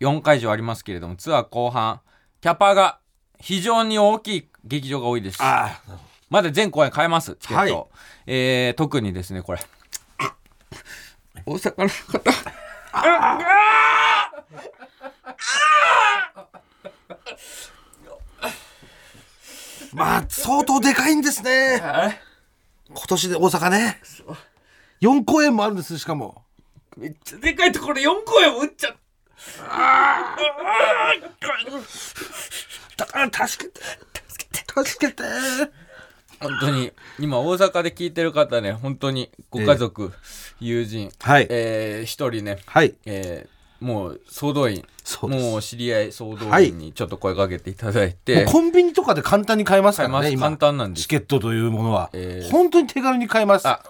[0.00, 2.00] 4会場ありますけれどもツアー後半
[2.40, 3.00] キャパが
[3.38, 5.42] 非常に大きい劇場が多いです。
[5.42, 7.86] ああまだ全公演買えますチケット、はい。
[8.26, 9.60] えー特にですねこれ。
[11.46, 12.20] 大阪の方。
[19.92, 21.80] まあ相当でかいんですね。
[22.88, 24.00] 今年で大阪ね。
[25.00, 26.42] 4公演もあるんですしかも。
[26.96, 28.96] めっちゃでかいところ4公演も打っちゃっ
[32.96, 33.80] だから助けて。
[34.28, 34.84] 助けて。
[34.84, 35.22] 助けて
[36.40, 36.92] 本当に。
[37.18, 40.12] 今大阪で聞いてる方ね本当にご家族、
[40.60, 41.46] 友人はい。
[41.50, 42.94] えー一人ねはい。
[43.04, 46.70] えーもう総動員そうもう知り合い総動はい。
[46.70, 51.02] 員にちょっと声かけていただいもて、うコンビニとかで簡単に買えますからね簡単なんです。
[51.02, 52.50] チケットというものは、えー。
[52.50, 53.68] 本当に手軽に買えます。
[53.68, 53.82] あ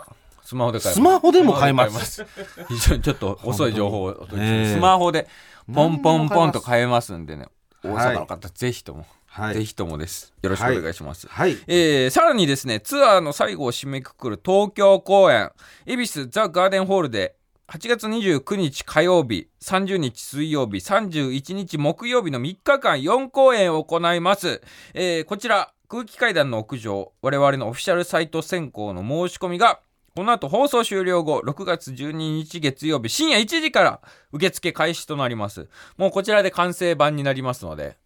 [0.42, 0.94] スマホで買えます。
[0.96, 2.26] スマホでも買えます。
[2.68, 4.74] 非常にちょっと遅い情報をええ。
[4.74, 5.28] スマホで
[5.72, 7.16] ポンポンポンと買えます。
[7.16, 7.46] んでね。
[7.84, 9.54] 大はい阪の方、ぜひとも、はい。
[9.54, 10.32] ぜひともです。
[10.40, 11.58] よろしくお願いします、はい。
[11.66, 15.52] えーさらにですねツアーの最後を締めくくる東京公演
[15.84, 17.36] 恵比寿ザ・ガーデンホールで
[17.68, 24.62] 8月29日火曜日30日水曜日31日木曜日の3日間4公演を行います、
[24.94, 29.80] えーこちら空気階段の屋上我々のオフィシャルサイト選考の申し込みが
[30.16, 34.00] この後放送終了後6月12日月曜日深夜1時から
[34.32, 35.68] 受付開始となります。
[35.98, 37.98] もうこちらで完成版になりますので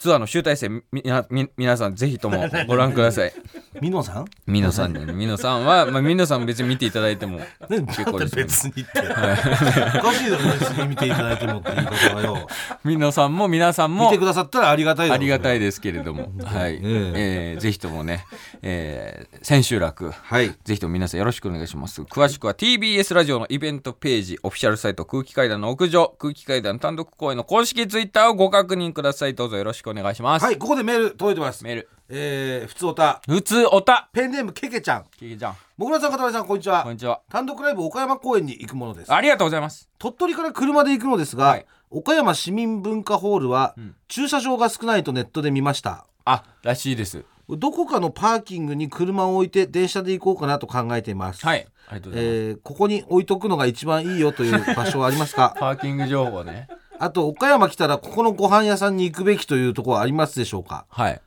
[0.00, 3.32] ツアーの集大成みみなみ皆さんぜひともご覧ください。
[3.80, 4.24] ミノさん？
[4.46, 8.34] ミノさんにミノさんは、まあ、ミノさん別に見ていただいてもね結構です。
[8.34, 8.90] 別にって。
[8.98, 12.48] おかしいだろ別に見ていただいてもって言い方はよ。
[12.84, 18.24] ミノさんも皆さん見もてくださったらありがたいありがたいでですけれども、はい、ええーぜひともね、
[18.62, 20.48] えー千秋楽、はい。
[20.64, 22.02] ぜひとも皆さんよろしくお願いします。
[22.02, 29.34] 詳しくは TBS ラジオのイベントページ、オフィシャルサイト空気階段の屋上、空気階段単独公演の公式ツイッターをご確認ください。
[29.34, 30.44] どうぞよろしくお願いします。
[30.44, 31.64] はいここでメール届いてます。
[31.64, 31.88] メール。
[32.12, 34.08] えー、普通おた普通おた。
[34.12, 35.04] ペンネームけけちゃん。
[35.16, 36.82] キキちゃん、もぐらさんかたまりさんこんにちは。
[36.82, 37.20] こんにちは。
[37.30, 39.12] 単独ライブ岡山公演に行くものです。
[39.12, 39.88] ありがとうございます。
[39.98, 41.66] 鳥取から車で行くのですが、はい。
[41.90, 43.94] 岡山市民文化ホールは、ん。
[44.08, 46.06] 駐車場が少ないとネットで見ました。
[46.24, 47.24] あらしいです。
[47.48, 51.66] どこかのパーキングに車を置いて電車で行こうかなと考えています、はい。
[51.88, 55.54] ありがとうございます、えーここに置いとくのが一番いいよという場所はありますか？
[55.58, 56.68] パーキング情報ね
[57.02, 60.84] あと岡山来たらここのご飯屋さんに行くべきというところはありますでしょうか？
[60.90, 61.20] はい。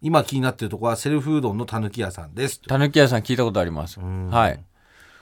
[0.00, 2.62] 今気になっているところはセルフうどんのたぬき屋さんです。
[2.62, 4.00] たぬき屋さん聞いたことあります。
[4.00, 4.64] はい。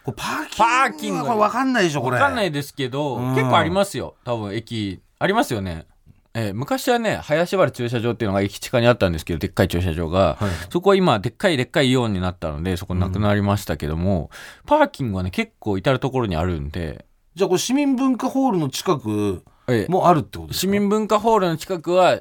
[0.05, 1.19] これパーキングパーキング。
[1.19, 2.17] はこれ分かんないでしょこれ。
[2.17, 3.35] わかんないですけど、うん。
[3.35, 4.15] 結構ありますよ。
[4.25, 5.03] 多分駅。
[5.19, 5.87] ありますよね。
[6.35, 10.51] えー昔はね林原駐車場っていうのが駅地下にあったんですけどでっかい駐車場が、はい。
[10.71, 14.31] そこは今でっかいでっかいイオンになったのでそこなくなりましたけども、
[14.65, 19.43] パーキングはね結構至る所にあるんで、じゃあこれ市民文化ホールの近くえー
[19.89, 20.61] もあるってことですか？
[20.61, 22.21] 市民文化ホールの近くは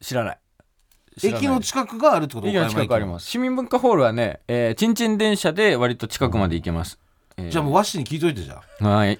[0.00, 0.38] 知らない。
[1.18, 1.40] 知らない。
[1.40, 2.48] 駅の近くがあるってこと？
[2.48, 3.26] 駅の近くあります。
[3.26, 6.98] す市民文化ホールはね、えー、ちんちん電車で割と近くまで行けます、
[7.36, 7.50] えー。
[7.50, 8.88] じゃあもう和紙に聞いといてじゃあ。
[8.88, 9.18] はい。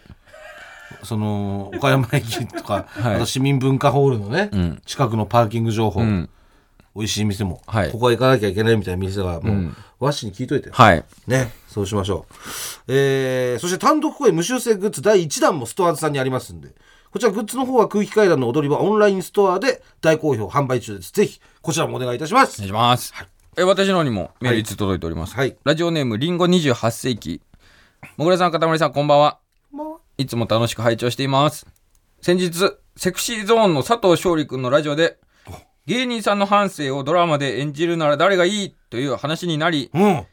[1.02, 3.14] その岡山駅とか、はい。
[3.16, 4.82] あと市民文化ホールのね、うん。
[4.86, 6.30] 近くのパーキング情報、うん。
[6.96, 7.92] 美味しい店も、はい。
[7.92, 9.76] ここは行かなきゃいけないみたいな店がもう、うん。
[10.00, 11.04] 和紙に聞いといてはい。
[11.26, 11.52] ね。
[11.68, 12.92] そうしましょう。
[12.92, 16.70] えー、そして単独公演無修正グッズ第1弾もストアーズさんにありますんで
[17.10, 23.14] こちらグッズの方は空気階段の踊り場オンラインストアで大好評販売中ですぜひこちらもお願いいたしますお願いします。
[23.56, 25.34] え私の方にもメール一通届いております。
[25.34, 27.40] はいラジオネームりんご28世紀。
[28.16, 29.38] もぐらさん、かたまりさん、こんばんは。
[30.16, 31.66] いつも楽しく拝聴しています。
[32.20, 32.52] 先日、
[32.96, 35.18] セクシーゾーンの佐藤勝利君のラジオで、
[35.86, 40.26] 芸人さんの半生をドラマで演じるなら誰がいいという話になり、うん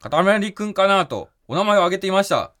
[0.00, 2.52] かたまり君かなとお名前を挙げていました。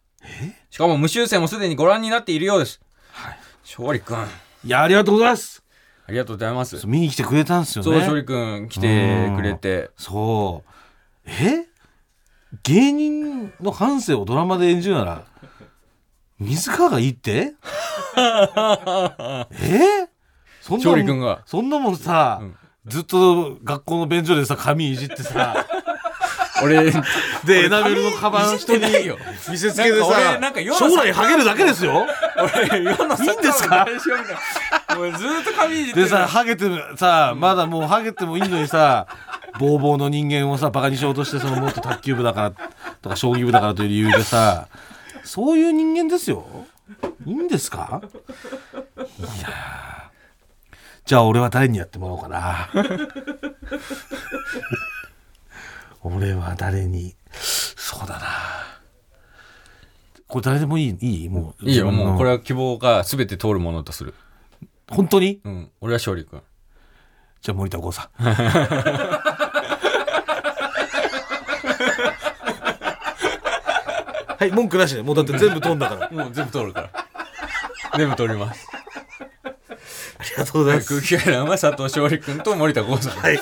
[0.70, 2.80] しかも無修正もすでにご覧になっているようです。
[3.74, 4.26] 勝利君、あ
[4.64, 5.62] いやありがとうございます。
[6.08, 6.86] りがとうございます。
[6.86, 7.90] 見に来てくれたんですよね。
[7.90, 10.70] そう、勝利君来てくれて、そう。
[11.26, 11.66] え？
[12.64, 15.24] 芸人の半生をドラマで演じるなら
[16.38, 17.54] 水川がいいって？
[19.52, 20.08] え？
[20.60, 21.38] そんなもん。
[21.46, 22.56] そんなもんさ、うん。
[22.84, 25.64] ずっと学校の便所でさ髪いじってさ
[26.64, 26.90] 俺、
[27.44, 28.80] でエナメルのカバン人に。
[29.50, 30.38] 見せつけてさ
[30.78, 32.06] 将来ハゲるだけですよ。
[32.36, 33.86] 俺、世のいいんですか？
[34.96, 39.06] もうずーっと髪いじってるでさハゲてもさまだもうハゲてもいいのにさ
[39.58, 42.52] ボーボーの人間をさバカにしようとしてそのもっと卓球部だから
[43.00, 44.68] とか将棋部だからという理由でさ
[45.24, 46.44] そういう人間ですよ。
[47.24, 48.02] いいんですか？
[48.02, 49.02] い
[49.40, 49.52] やー。
[51.06, 52.68] じゃあ俺は誰にやってもらおうかな
[56.04, 58.26] 俺は誰にそうだな
[60.26, 61.28] これ誰でもいいいい？
[61.28, 64.14] もういいよ、もうこれはは希望が全て通るものとする。
[64.90, 65.40] 本当に？
[65.44, 65.70] うん。
[65.80, 66.40] 俺は勝利君。
[67.42, 68.22] じゃあ森田剛さん
[74.38, 76.90] はい文句なしでもうだって全部飛んだからあもう全部通るから。
[77.98, 78.66] 全部通ります。
[80.30, 83.12] りがとうございます空気階段は佐藤勝利君と森田剛さん。
[83.22, 83.38] はい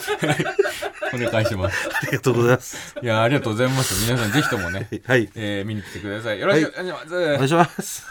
[1.14, 1.88] お願いします。
[1.88, 2.94] ありがとうございます。
[3.02, 4.10] いや、ありがとうございます。
[4.10, 5.30] 皆さんぜひともね、はい。
[5.34, 6.40] えー見に来てください。
[6.40, 7.14] よろしくお願いします。
[7.14, 8.06] お願いします。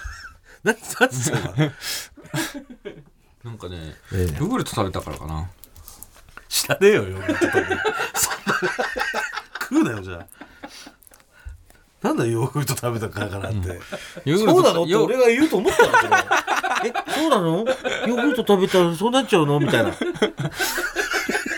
[0.64, 1.38] 何何ですか？
[3.44, 4.36] なんかね、ええ。
[4.38, 5.50] ヨーグルト食べたからかな。
[6.50, 7.18] 知らねえよよ。
[7.18, 7.34] そんな。
[9.62, 10.28] 食うなよじゃあ。
[12.02, 13.58] なんだヨーグルト食べたからかなって、
[14.24, 17.58] ヨーグルトそうなのってよ俺が言うと思ったのそれえそうなの？
[17.58, 19.60] ヨーグルト食べたらそうなっちゃうの？
[19.60, 19.92] みたいな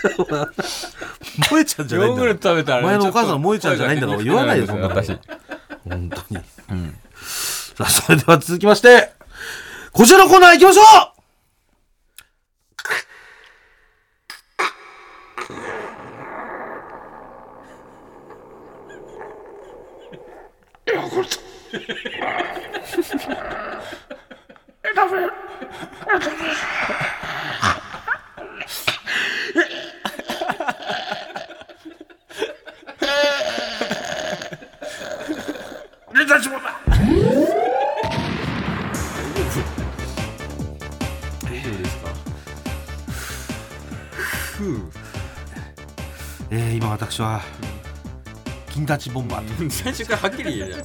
[0.09, 5.09] 萌えちゃんじゃないんだヨーグルト食べたらね、前のお母さん萌えちゃんじゃないんだから言わないよそんな私。
[5.87, 6.95] 本当にうん。
[7.75, 9.11] さあそれでは続きまして
[9.91, 10.85] こちらのコーナー行きましょう
[36.31, 36.97] ネタ絞だ大
[41.61, 42.07] 丈夫ですか？
[46.51, 47.41] えー、今私は
[48.69, 49.69] 金立ちボンバーと。
[49.69, 50.75] 最初からはっきり言える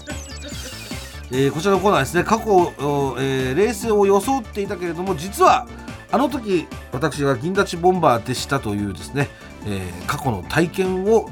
[1.30, 5.68] えーこちらのコーナーはですね過去、おえーレースを装っていたけれども実は
[6.10, 9.28] あの時私が銀立ちボンバーでしたというですね、
[9.64, 11.22] えー過去の体験を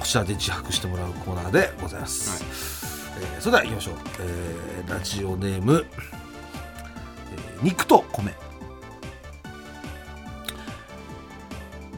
[0.00, 2.42] こちらで自白してもらうコーナーでございます、
[3.20, 8.34] えーそれでは行きましょう、えーラジオネーム、えー肉と米。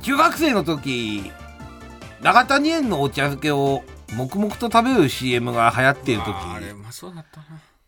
[0.03, 1.31] 中学生の時
[2.23, 3.85] 長谷園のお茶漬けを
[4.17, 6.35] 黙々と食べる CM が流行っている時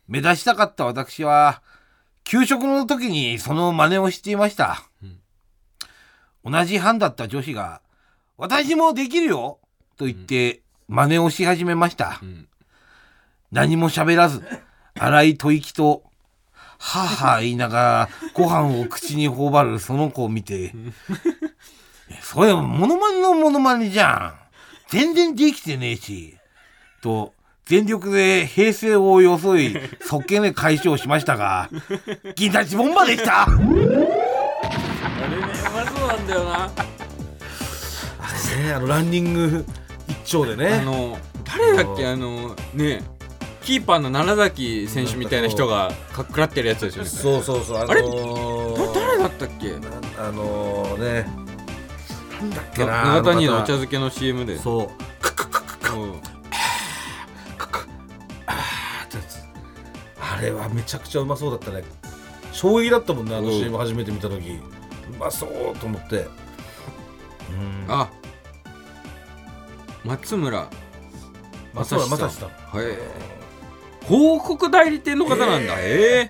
[0.07, 1.61] 目指したかった私は
[2.23, 4.85] 給食の時にその真似をしていました、
[6.45, 7.83] 同じ班だった女子が
[8.39, 9.59] 「私もできるよ!」
[9.99, 12.47] と言って真似をし始めました、ん
[13.55, 14.43] 何も喋らず
[14.99, 16.03] 荒い吐息と
[16.77, 20.75] 「はあはあ」言いながらご飯を口に頬張るその子を見て
[22.21, 24.35] 「それモノマネのモノマネじゃん。
[24.91, 26.37] 全然できてねえし」
[27.01, 27.33] と
[27.65, 31.71] 全力で平成を装いそっけね解消しましたが
[32.35, 33.45] 銀座チボンバでした。
[33.45, 33.77] あれねう
[35.73, 36.65] まそうなんだよな。
[36.65, 36.71] あ
[38.57, 39.65] れねあのランニング
[40.09, 43.14] 一丁であねの誰だっけあのね
[43.65, 47.09] キーパーの楢崎選手みたいな人がかっくらってるやつですよね。
[47.09, 47.79] そうそうそう。
[47.79, 48.03] あのあれ？
[48.95, 49.75] 誰だったっけ？
[50.19, 51.27] あのーね。
[52.41, 54.59] なんだっけなな長谷のお茶漬けの CM で。
[54.59, 55.97] そう。
[55.97, 56.21] うん。
[60.21, 61.85] あれはめちゃくちゃうまそうだったね。
[62.53, 63.53] 衝撃だったもんねあのうん。
[63.53, 64.51] CM 初めて見た時。
[64.51, 64.61] う
[65.19, 66.27] まそうと思って。
[67.51, 67.87] うん。
[67.89, 68.11] あ。
[70.05, 70.69] 松村。
[71.73, 72.49] 松村正正史さん。
[72.51, 72.87] はい
[74.09, 75.75] 広告代理店の方なんだ。
[75.79, 76.29] え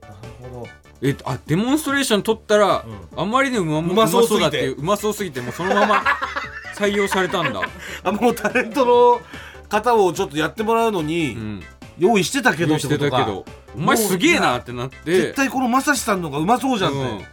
[0.00, 0.14] なる
[0.50, 0.66] ほど。
[1.02, 2.84] ええあデモンストレーション取ったら、
[3.16, 3.30] あん。
[3.30, 6.02] まりにうまうまそうだっていううまそうすぎてもうそのまま
[6.76, 7.60] 採用されたんだ、
[8.04, 9.20] あもうタレントの
[9.68, 11.62] 方をちょっとやってもらうのに、うん、
[11.98, 13.44] 用意してたけどしてたけど
[13.76, 14.96] お前すげえなってなって。
[15.04, 17.24] 絶対この正史さんの方がうまそうじゃんって、うん。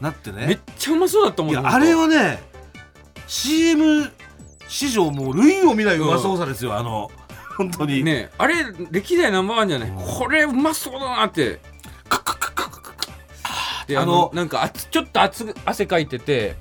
[0.00, 0.46] なってね。
[0.46, 2.42] めっちゃうまそうだったもんいやあれはね
[3.26, 4.10] CM
[4.68, 7.10] 史上もう類を見ないうまそうさですよ、あの
[7.56, 8.54] 本当に、ねあれ
[8.90, 11.60] 歴代ナンバーワンじゃない、これうまそうだなって。
[13.86, 16.56] でああののなんかあつちょっと熱く汗かいてて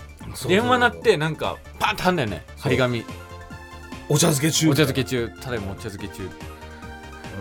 [0.48, 3.06] 電話鳴ってなんかパンって貼んだよね張り紙。
[4.10, 4.70] お茶漬け中。
[4.70, 5.30] お茶漬け中。
[5.42, 6.30] ただいまお茶漬け中。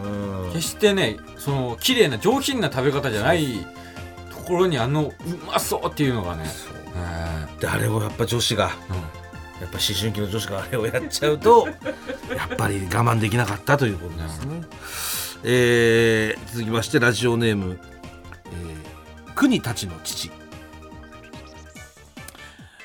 [0.04, 0.52] うん。
[0.52, 3.66] 決してねその綺麗な上品な食べ方じゃない
[4.30, 5.12] ところにあのう
[5.46, 6.44] まそうっていうのがね。
[6.44, 9.21] へであれをやっぱ女子がえうん
[9.62, 11.68] やっぱ思春期の女子があれをやっちゃうと
[12.36, 14.62] やっぱり我慢できなかったということですね、
[15.44, 17.78] えー続きましてラジオネーム、
[18.46, 20.30] えー、国たちの父。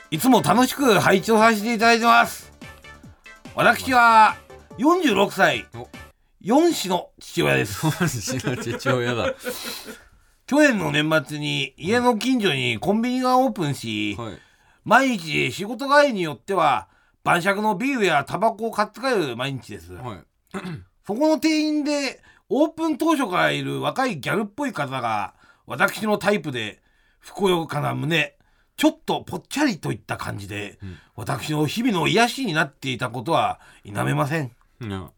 [0.09, 2.53] いつも楽しく拝聴させていただいてます。
[3.55, 4.37] 私は
[4.77, 5.65] 46歳。
[5.73, 5.89] お。
[6.43, 7.81] 4子の父親です。
[7.89, 9.33] 本日の父親だ。
[10.45, 14.46] 去年の年末に家の近所にコンビニがオープンし、はい
[14.87, 16.87] 毎日仕事帰りによっては
[17.21, 20.19] 晩酌のビールやタバコを買って帰る毎日です、はい。
[21.05, 25.33] そこの店員でオープン当初からいる若いギャルっぽい方が
[25.65, 26.81] 私のタイプで
[27.19, 28.37] ふくよかな胸
[28.77, 30.97] ちょっとぽっちゃりといった感じで、ん。
[31.17, 34.51] 私の日々の癒しになっていたことは否めません。
[34.79, 34.89] うん。
[34.89, 35.11] はい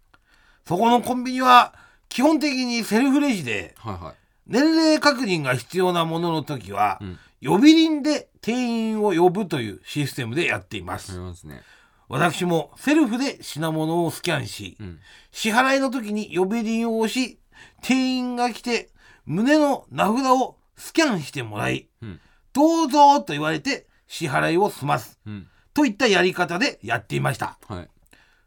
[0.66, 1.74] そこのコンビニは
[2.10, 4.52] 基本的にセルフレジではい。
[4.52, 7.20] 年齢確認が必要なものの時は、うん。
[7.42, 11.62] 呼び鈴で店員を呼ぶというシステムでやっています、ますね。
[12.08, 15.00] 私もセルフで品物をスキャンし、うん。
[15.32, 17.40] 支払いの時に呼び鈴を押し
[17.82, 18.90] 店員が来て
[19.26, 22.20] 胸の名札をスキャンしてもらい、うん。
[22.52, 25.48] どうぞと言われて支払いを済ますうん。
[25.74, 27.60] といったやり方でやっていました。
[27.68, 27.90] はい。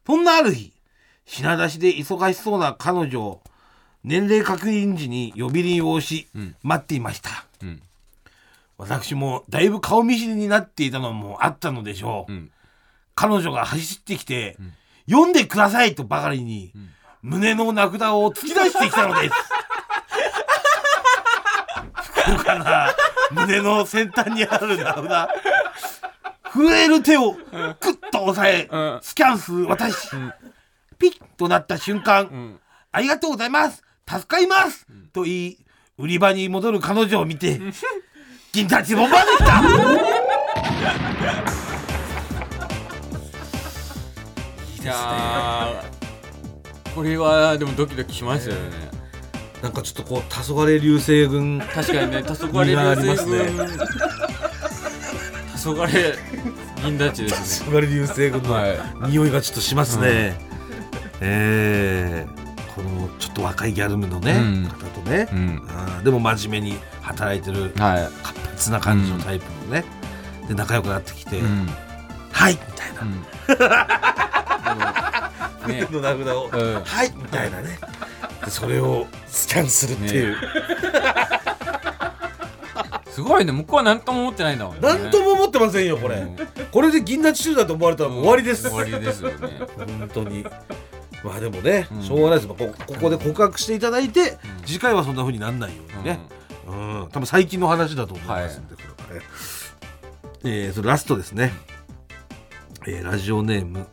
[0.04, 0.72] そんなある日
[1.24, 3.42] 品出しで忙しそうな彼女を
[4.02, 6.56] 年齢確認時に呼び鈴を押し、うん。
[6.62, 7.30] 待っていました。
[7.30, 7.51] うん
[8.82, 12.50] 私もだいぶ顔見知りになっていたのもあったのでしょう、うん。
[13.14, 14.56] 彼女が走ってきて、
[15.08, 16.72] 読んでくださいとばかりに、
[17.22, 19.34] 胸の名札を突き出してきたのです。
[21.94, 22.92] ふくよかな
[23.30, 25.28] 胸の先端にある名札。
[26.52, 28.98] 震える手をクッと押さえ、うん。
[29.00, 30.10] スキャン数私、
[30.98, 32.60] ピッとなった瞬間、ん。
[32.90, 33.84] ありがとうございます。
[34.08, 35.58] 助かります、と言い、
[35.98, 37.60] 売り場に戻る彼女を見て、
[38.54, 39.44] 銀たちボンバーでした。
[44.82, 48.60] いやーこれはでもドキドキしますよね。
[49.62, 53.38] なんかちょっとこう黄昏流星群確かにね黄昏流星ますね。
[53.38, 53.68] 群
[55.56, 56.18] 黄昏
[56.84, 57.70] 銀立ちですね。
[57.70, 60.36] 黄昏流星群のは匂いがちょっとしますね、
[61.22, 62.42] えー
[62.74, 64.64] このちょっと若いギャルムのね、うん。
[64.64, 65.34] 方とね、う
[66.00, 66.04] ん。
[66.04, 68.08] でも真面目に働いてるは
[68.52, 69.84] 活発な感じのタイプのね、
[70.48, 71.40] で仲良くなってきて、
[72.32, 73.04] はいみたいな、う
[75.68, 75.70] ん。
[75.72, 75.86] ね。
[75.90, 76.82] の名札を、うん。
[76.82, 77.78] はいみたいなね。
[78.44, 80.36] でそれをスキャンするっていう、
[83.10, 83.52] すごいね。
[83.52, 84.80] 向こうは何とも思ってないんだもんね。
[84.80, 86.36] なんとも思ってませんよこれ、うん。
[86.70, 89.36] これで銀立ち中だと思われたらもう終わりです、終わりですよね。
[89.76, 90.44] 本当に。
[91.24, 92.02] まあでもね、うん。
[92.02, 92.48] しょうがないです。
[92.48, 96.20] こここで告白していただいて、次回はそんな風になんないようにね、
[96.66, 97.08] うん。
[97.10, 99.26] 多分最近の話だと思いますんで、これはね。
[100.44, 101.52] えーそれラストですね、
[102.86, 103.86] えーラジオネーム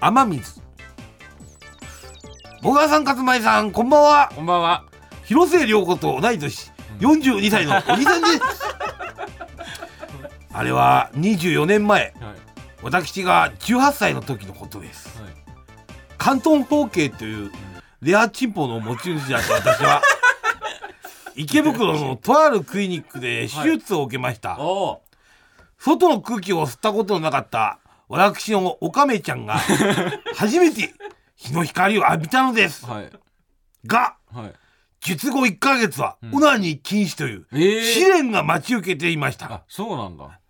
[0.00, 0.60] 雨水。
[2.62, 4.30] 小川さん勝前さんこんばんは。
[4.34, 4.84] こんばんは。
[5.24, 6.70] 広末涼子と同い年。
[7.00, 8.40] 42歳のおじさんです。
[10.52, 12.14] あれは24年前。
[12.20, 12.34] はい。
[12.82, 15.08] 私が18歳の時のことです。
[15.20, 15.32] はい。
[16.18, 17.52] 関東包茎という
[18.02, 20.02] レアチンポの持ち主だった私は
[21.40, 25.00] 池袋のとあるクリニックで手術を受けました、お
[25.78, 27.78] 外の空気を吸ったことのなかった
[28.08, 29.56] 私のオカメちゃんが
[30.36, 30.92] 初めて
[31.36, 32.84] 日の光を浴びたのです。
[32.84, 33.10] おはい。
[33.86, 34.52] がはい。
[35.00, 36.34] 術後1ヶ月はん。
[36.34, 40.40] オナニー禁止というええ試練が待ち受けていました、あそうなんだ。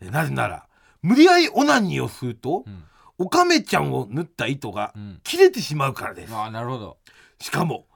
[0.00, 0.66] なぜなら
[1.02, 2.84] 無理やりオナニーをすると、ん。
[3.18, 5.20] オカメちゃんを縫った糸がうん。
[5.22, 6.96] 切れてしまうからです、ああなるほど。
[7.40, 7.87] しかも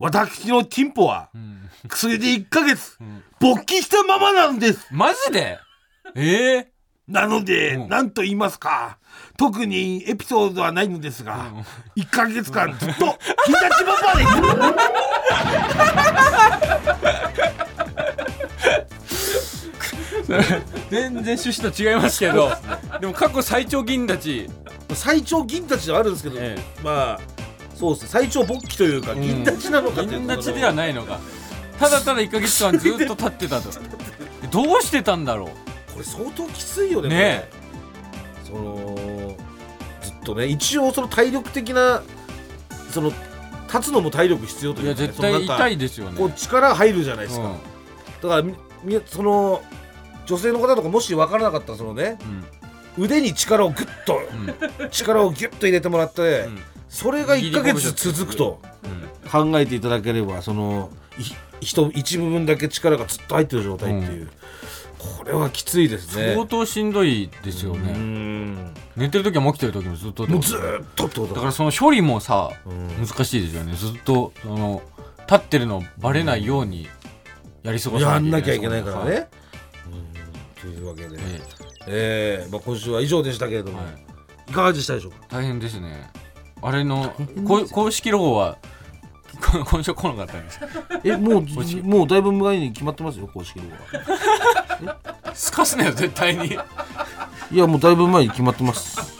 [0.00, 4.86] 私のチンポはうん薬で1ヶ月ん勃起したままなんです。
[4.90, 5.58] マジで？
[6.14, 6.72] ええ
[7.06, 7.88] なのでうん。
[7.88, 8.98] 何と言いますか
[9.36, 11.46] 特にエピソードはないのですが
[11.96, 14.24] 1ヶ月間ずっと金立ちパパで
[19.08, 19.70] す
[20.90, 22.50] 全然趣旨と違いますけど
[23.00, 24.50] でも過去最長銀立ち。
[24.94, 26.58] 最長銀立ちではあるんですけど、え。
[26.82, 27.20] まあ
[27.80, 28.02] そうです。
[28.02, 31.18] ね最長勃起というか銀立ちなのかという銀と立ちではないのか。
[31.78, 33.70] ただただ1ヶ月間ずっと立ってたと。
[34.52, 37.48] どうしてたんだろこれ相当きついよねね
[38.44, 39.36] その
[40.02, 42.02] ずっとね一応その体力的な
[42.90, 43.12] その
[43.72, 46.18] 立つのも体力必要とういやいうかね、絶対痛いいですよね。
[46.18, 48.28] こう力入るじゃないですか、うん。
[48.28, 49.62] だからその
[50.26, 52.18] 女性の方とかもし分からなかったらそのね
[52.96, 53.04] うん。
[53.04, 54.20] 腕に力をグッと
[54.80, 54.90] うん。
[54.90, 58.60] 力をギュッと入れてもらって、うんそれが1ヶ月続くと
[59.30, 60.90] 考えていただければその
[61.60, 64.28] い人一部分だけ力がずっと入ってる状態っていう、
[64.98, 66.34] これはきついですね。
[66.34, 68.74] 相当しんどいですようねん。
[68.96, 71.34] 寝てる時も起きてる時もずっともうずーっとってこと。
[71.34, 73.06] だからその処理もさうん。
[73.06, 73.74] 難しいですよね。
[73.74, 74.82] ずっとその
[75.28, 76.88] 立ってるのバレないように
[77.62, 79.28] やり過ごさやんなきゃいけないからはいね。
[80.64, 80.72] うん。
[80.72, 81.18] というわけで、
[81.86, 83.94] ええーまあ、今週は以上でしたけれども、えはい。
[84.48, 85.18] い、かがでしたでしょうか？
[85.28, 86.10] 大変ですね
[86.62, 87.14] あれの
[87.46, 88.58] こ公式ロゴは
[89.40, 90.60] こ今週来なかったんです。
[91.04, 94.96] えもうもうだいぶ前に決まってますよ公式ロゴは。
[95.34, 96.58] すかすなよ絶対に。
[97.52, 99.18] いやもうだいぶ前に決まってます。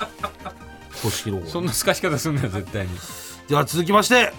[1.02, 1.50] 公式ロゴは。
[1.50, 2.90] そんなすかし方すんなよ絶対に。
[3.48, 4.32] では続きまして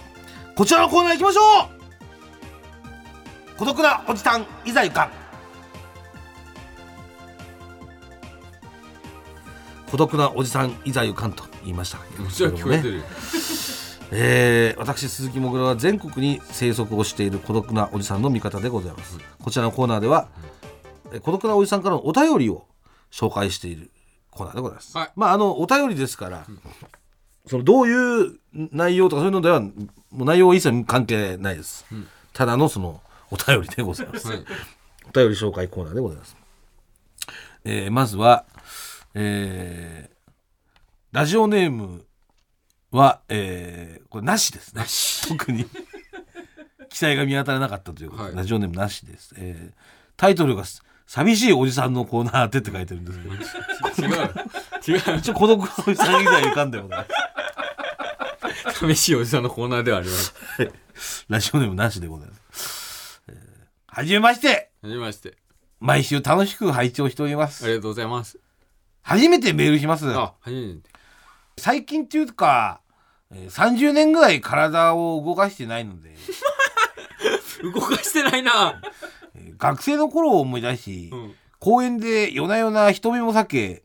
[0.56, 3.56] こちらのコーナー行きましょう。
[3.56, 5.10] 孤独なおじさんいざゆか。
[9.90, 11.98] 孤独なおじさんいざゆかんと言いました。
[11.98, 12.98] 聞こえてる。
[12.98, 13.02] よ
[14.14, 19.18] えー私鈴木もぐらは全国に生息をしている孤独なおじさんの味方でございます。
[19.42, 20.28] こちらのコーナーでは、
[21.12, 22.66] えー孤独なおじさんからのお便りを
[23.10, 23.90] 紹介している
[24.30, 25.10] コーナーでございます、はい。
[25.16, 26.46] まああのお便りですから、
[27.46, 29.70] そのどういう内容とかそういうのではも
[30.20, 31.86] う内容は一切関係ないです、
[32.32, 33.00] ただのその
[33.30, 34.44] お便りでございます、はい。
[35.06, 36.36] お便り紹介コーナーでございます。
[37.64, 38.44] えーまずは、
[39.14, 40.11] えー
[41.12, 42.04] ラジオネーム
[42.90, 44.84] は、えーこれなしですね。
[45.38, 45.64] 特に
[46.90, 49.34] 記載が見当たらなかったということで、はいラジオネームなしです。
[49.38, 49.74] えー
[50.16, 50.64] タイトルが
[51.06, 53.28] 寂しいおじさんのコーナーってって書いてるんですけ
[54.02, 54.10] ど、違
[54.94, 56.96] う違う一応孤独なおじさん以外浮かんだよね。
[58.74, 60.34] 寂しいおじさんのコーナーではあります
[61.28, 63.22] ラジオネームなしでございます。
[63.28, 63.36] えー
[63.86, 65.36] はじめましてはじめまして
[65.80, 67.64] 毎週楽しく拝聴しております。
[67.64, 68.38] ありがとうございます
[69.02, 70.08] 初めてメールします。
[70.14, 70.91] あ初めて
[71.62, 72.80] 最近っていうか、
[73.32, 76.10] えー30年ぐらい体を動かしてないので、
[77.72, 78.82] 動かしてないな。
[79.36, 81.34] えー学生の頃を思い出し、うん。
[81.60, 83.84] 公園で夜な夜な人目も避け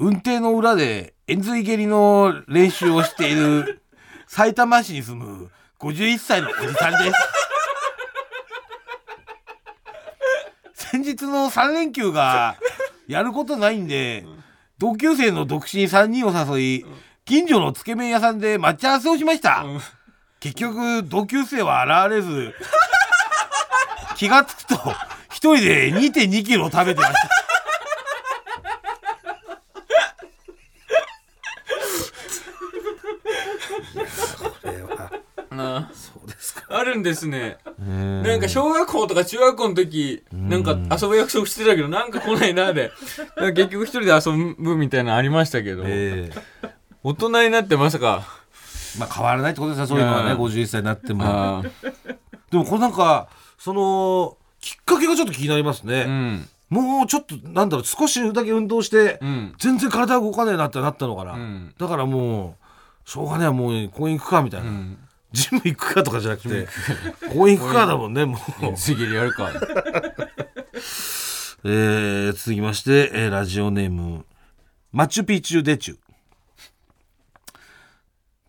[0.00, 3.80] 運転の裏で円髄蹴りの練習をしている
[4.26, 7.16] 埼玉市に住む51歳のおじさんです。
[10.90, 12.56] 先日の3連休が
[13.06, 14.26] やることないんで
[14.78, 16.86] 同級生の独身3人を誘い
[17.24, 19.80] 近所のつけ麺屋さんで待ち合わせをしました、うん。
[20.40, 22.54] 結局同級生は現れず
[24.16, 24.74] 気がつくと
[25.30, 27.18] 一人で2 2キロ食べてました。
[34.38, 35.10] これは
[35.58, 36.64] あそうですか。
[36.68, 37.58] あるんですね。
[37.78, 42.92] なんか小学校とか中学校の時なんか遊ぶ約束してたけどなんか来ないなで。
[43.54, 46.30] 結局一人で遊ぶみたいなのありましたけど、え
[47.02, 48.24] 大人になってまさか。
[48.98, 50.32] まあ変わらないってことですよそういうのはね。
[50.32, 50.38] うん。
[50.38, 51.24] 51歳になっても。
[51.24, 51.62] あ
[52.50, 53.28] でもこれなんか
[53.58, 56.48] そのきっかけがちょっと気になりますーうね、ん。
[56.70, 59.54] もうちょっとなんだろう少しだけ運動して、うん。
[59.58, 61.74] 全然体が動かねえなってなったのかな、うん。
[61.76, 62.56] だからも
[63.06, 64.98] うしょうがねえもう公園行くかみたいな、うん
[65.34, 66.68] ジム行くかとかじゃなくて
[67.32, 69.50] 公園行くかだもんねもう、次でやるか。
[71.66, 74.24] えー続きまして、えーラジオネーム
[74.92, 75.98] マチュピチュデチュ。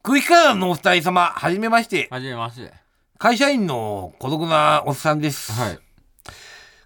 [0.04, 2.08] 空気階段のお二人様はじめまして。
[2.12, 2.72] はじめまして。
[3.18, 5.80] 会社員の孤独なおっさんです、はい。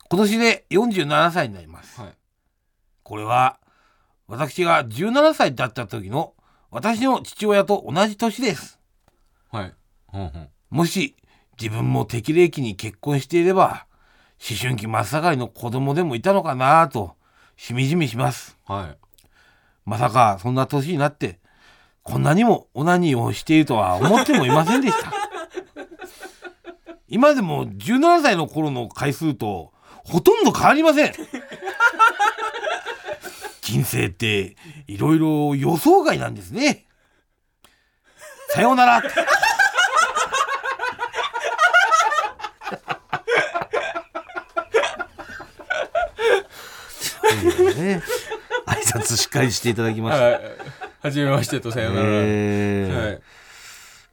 [0.10, 2.00] 今年で47歳になります。
[2.00, 2.14] はい。
[3.04, 3.60] これは
[4.28, 6.36] 私が17歳だった時の
[6.72, 8.80] 私の父親と同じ年です。
[9.52, 9.74] はい
[10.14, 11.16] うんうんもし
[11.60, 13.88] 自分も適齢期に結婚していれば
[14.39, 17.16] 思春期真っ盛りの子供でもいたのかなぁと
[17.57, 18.57] しみじみします。
[18.66, 18.97] はい。
[19.86, 21.39] まさかそんな年になって
[22.03, 25.12] こんなにもオナニーをしているとは思ってもいませんでした。
[27.10, 29.74] 今でも17歳の頃の回数と
[30.05, 31.14] ほとんど変わりません。
[33.62, 34.55] 人生って
[34.88, 36.86] いろいろ予想外なんですね。
[38.49, 39.03] さようなら
[47.76, 48.02] ね、
[48.66, 50.24] 挨拶しっかりしていただきました。
[50.24, 50.42] はい。
[51.02, 53.06] はじめましてとさよなら、えー。
[53.06, 53.22] はい。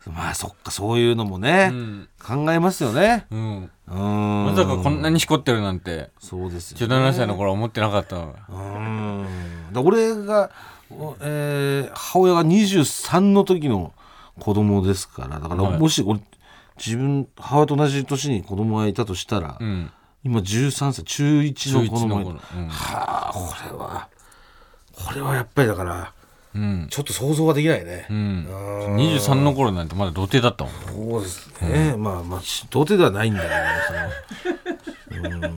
[0.09, 2.09] まあそっかそういうのもね、うん。
[2.25, 3.27] 考えますよね。
[3.31, 3.71] うん。
[3.89, 4.45] うん。
[4.47, 9.27] まさかこんなにしこってるなんてそうですよ、17歳の頃は思ってなかったうん。
[9.73, 10.51] だ俺が、
[10.91, 13.93] おえー母親が23の時の
[14.39, 15.79] 子供ですからだからはい。
[15.79, 16.21] もし俺
[16.77, 19.91] 自分母親と同じ年に子供がいたとしたら、うん
[20.27, 22.67] 今13歳中1の子の頃うん。
[22.67, 24.09] はあこれは
[24.93, 26.13] これはやっぱりだから
[26.53, 26.89] うん。
[26.91, 28.47] ちょっと想像ができないね、うん。
[28.97, 31.13] 23の頃なんてまだ童貞だったもん。
[31.13, 33.43] そうですね、まあまあし童貞ではないんだ
[35.13, 35.53] けどね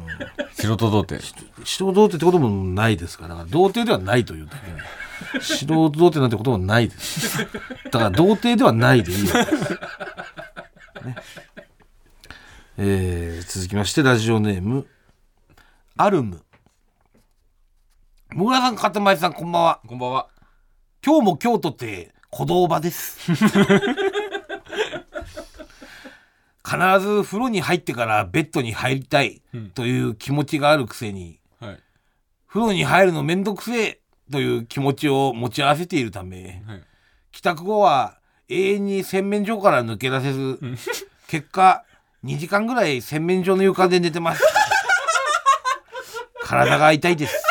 [0.54, 1.36] 素人童貞。
[1.66, 5.42] 素人童貞ってこともないですからだから童貞ではないというだけで。
[5.42, 7.40] 素人童貞なんてことはないです。
[7.40, 7.48] だ
[7.92, 9.74] から童貞ではないでいいわけです、
[11.06, 11.16] ね
[12.82, 14.88] えー続きましてラジオネーム
[15.98, 16.42] アルム。
[18.34, 19.82] もぐらさんかたまりさんこんばんは。
[19.86, 20.30] こんばんは。
[21.06, 23.20] 今日も京都って鼓動場です。
[23.20, 23.36] 必
[27.02, 29.42] ず風呂に入ってからベッドに入りたい
[29.74, 31.80] という気持ちがあるくせに、はい。
[32.48, 34.00] 風呂に入るのめんどくせえ
[34.32, 36.82] という気持ちを持ち合わせているためはい。
[37.34, 40.62] 帰宅後は永遠に洗面所から抜け出せず
[41.28, 41.84] 結果
[42.24, 44.44] 2時間ぐらい洗面所の床で寝てます。
[46.44, 47.44] 体が痛いです。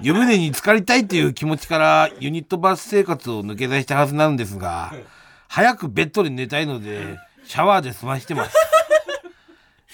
[0.00, 4.92] 湯船に浸かりたいという気持ちからユニットバス生活を抜け出したはずなんですが
[5.48, 8.56] 早くベッドで寝たいのでシャワーで済ましてます。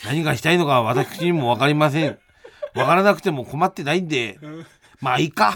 [0.05, 2.18] 何がしたいのか私にも分かりません。
[2.75, 4.39] 分からなくても困ってないんで
[5.01, 5.55] まあいいか。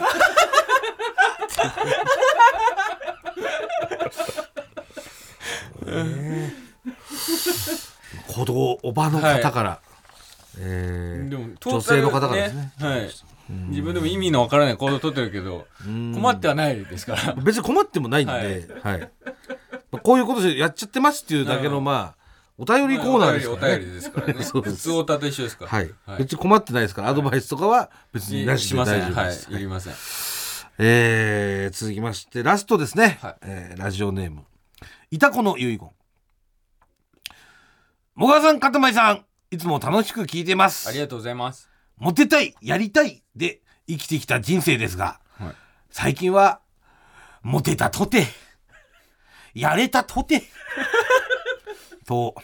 [8.29, 9.81] 子供おばの方から、
[10.59, 12.73] えーでも女性の方からですね。
[12.79, 13.11] はい。
[13.69, 17.35] 自分でも意味のわからない行動をとってるけど困ってはないですから。
[17.35, 19.01] 別に困ってもないんで、はい。
[19.93, 22.27] まあこういうことでやっちゃってますっていうだけのまあ
[22.59, 23.79] お便りコーナーですおからね。
[23.81, 24.43] 便りですからね。
[24.43, 24.77] そうです。
[24.77, 25.71] 普通オタと一緒ですから。
[25.71, 26.19] はい、はい。
[26.21, 27.09] 別に困ってないですから。
[27.09, 29.95] アドバイスとかは別になしでしませんはい大丈夫です、いりません。
[30.79, 33.35] えー続きましてラストですね、はい。
[33.43, 34.43] えーラジオネーム
[35.11, 35.91] いたこの遺言。
[38.15, 40.89] もがさんかたまりさんいつも楽しく聞いてます。
[40.89, 41.69] ありがとうございます。
[41.97, 45.55] モテたいやりたいで生きてきた人生ですが、はい。
[45.91, 46.61] 最近は
[47.43, 48.27] モテたとて
[49.55, 50.43] やれたとて
[52.05, 52.35] と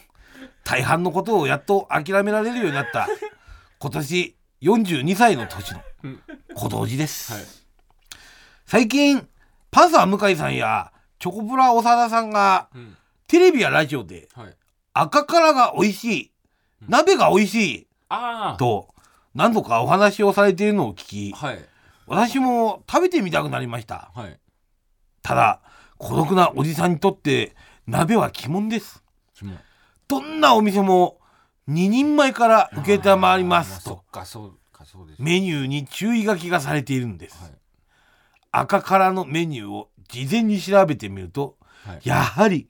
[0.62, 3.08] 大半のことをやっと諦められるようになった
[3.78, 5.82] 今年42歳の年の
[6.54, 7.42] 小道寺です、はい。
[8.66, 9.28] 最近
[9.70, 10.92] パンサー向井さんや
[11.22, 12.96] チョコプラ長田さんがうん。
[13.28, 14.56] テレビやラジオではい。
[14.92, 16.32] 赤からが美味しい
[16.88, 17.86] 鍋が美味しい
[18.58, 18.88] と
[19.32, 21.64] 何度かお話をされているのを聞きはい。
[22.08, 24.10] 私も食べてみたくなりました。
[24.16, 24.36] はい。
[25.22, 25.60] ただ
[25.96, 27.54] 孤独なおじさんにとって
[27.86, 29.04] 鍋は鬼門です。
[30.08, 31.20] どんなお店も
[31.68, 34.02] 2人前から受けたまわりますと。
[35.20, 37.52] メニューに注意書きがされているんです、はい。
[38.50, 42.00] 赤からのメニューを事前に調べてみるとはい。
[42.04, 42.68] やはり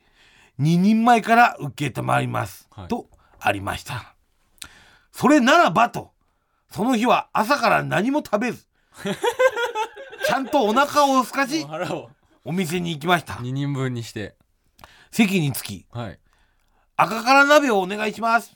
[0.60, 2.88] 2人前から受けたまわります、はい。
[2.88, 3.08] と
[3.40, 4.14] ありました。
[5.12, 6.12] それならばと
[6.70, 8.66] その日は朝から何も食べず
[10.26, 11.66] ちゃんとお腹を空かし
[12.44, 13.34] お店に行きました。
[13.34, 14.36] 2人分にして。
[15.10, 16.18] 席につきはい。
[16.96, 18.54] 赤から鍋をお願いします。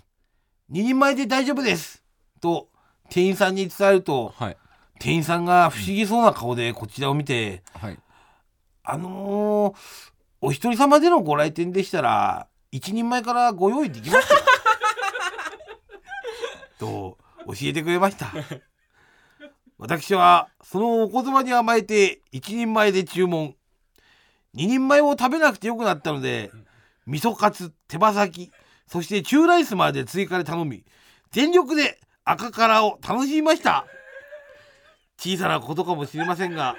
[0.70, 2.02] 2人前で大丈夫です。
[2.40, 2.68] と
[3.10, 4.56] 店員さんに伝えるとはい。
[4.98, 7.98] 店員さんが不思議そうな顔でこちらを見てはい
[8.86, 9.76] あのー
[10.40, 14.38] お一人様でのご来店でしたら一人前からご用意できますよ。
[16.78, 18.32] と教えてくれました。
[19.78, 23.56] 私はそのお言葉に甘えて一人前で注文。
[24.52, 26.50] 二人前を食べなくてよくなったので
[27.06, 28.52] 味噌カツ手羽先
[28.86, 30.84] そして中ライスまで追加で頼み
[31.30, 33.86] 全力で赤からを楽しみました。
[35.18, 36.76] 小さなことかもしれませんが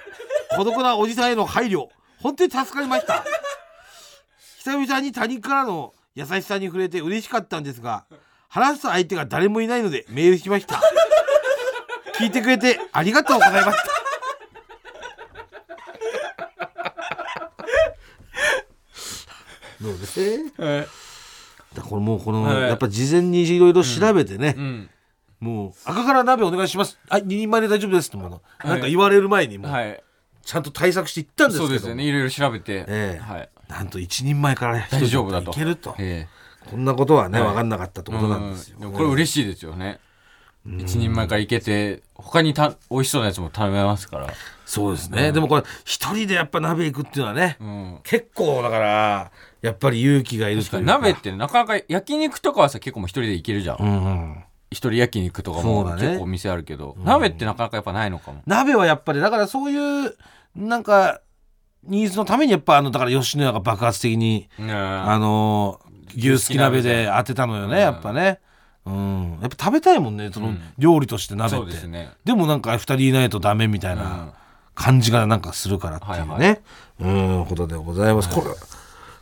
[0.55, 1.89] 孤独なおじさんへの配慮
[2.22, 3.24] 本当に助かりました。
[4.57, 8.05] 久々に他人からの優しさに触れて嬉しかったんですが
[8.49, 10.82] 話す相手が誰もいないのでメールしました。
[12.18, 13.88] 聞いてくれてありがとうございました。
[19.80, 20.20] どうです？
[20.59, 20.88] はい。
[21.76, 22.61] だこれもうこの、はい。
[22.63, 24.89] やっぱ事前にいろいろ調べてね、うん。
[25.39, 26.97] もう赤から鍋お願いします。
[27.07, 29.72] はい2人前で大丈夫ですってもの、はいなんか言われる前にもう。
[29.72, 30.03] はい
[30.47, 31.67] ちゃんと対策していったんですけど。
[31.67, 32.05] そうですよね。
[32.05, 32.85] いろいろ調べて。
[32.87, 33.21] ええ。
[33.21, 33.49] はい。
[33.67, 35.51] なんと一人前から一人大丈夫だと。
[35.51, 35.93] いけると。
[35.99, 36.25] え
[36.71, 37.49] こんなことはね、はい。
[37.49, 39.99] 分かんなかったってえことなんですよ、これ嬉しいですよね。
[40.65, 44.33] 一人前からいけて他にた美味しそうなやつも食べますから。
[44.65, 47.99] そうですね、でもこれ一人でやっぱ鍋行くっていうのはね、うん。
[48.03, 49.31] 結構だから
[49.61, 50.79] やっぱり勇気がいるというか。
[50.79, 53.77] に鍋ってなかなか焼肉とかはさ結構もう一人でいけるじゃん。
[53.81, 54.43] うんうん。
[54.69, 56.95] 一人焼肉とかも結構お店あるけど。
[56.99, 58.41] 鍋ってなかなかやっぱないのかも。
[58.45, 60.17] 鍋はやっぱりだからそういう
[60.58, 61.22] なんか
[61.84, 65.80] ニーズのためにやっぱあのだから吉野家が爆発的に、ああの
[66.18, 67.80] 牛すき鍋で当てたのよね、うん。
[67.80, 68.39] やっぱね。
[68.86, 69.38] うん。
[69.41, 70.62] やっぱ食べたいもんねそのうん。
[70.78, 72.12] 料理として鍋って、そうですね。
[72.26, 73.99] でもなんか2人いないとダメみたいうん。
[73.99, 74.34] な
[74.74, 76.60] 感じがなんかするからっていうね、はいはい。
[76.99, 77.45] うん。
[77.45, 78.47] ことでございます、これ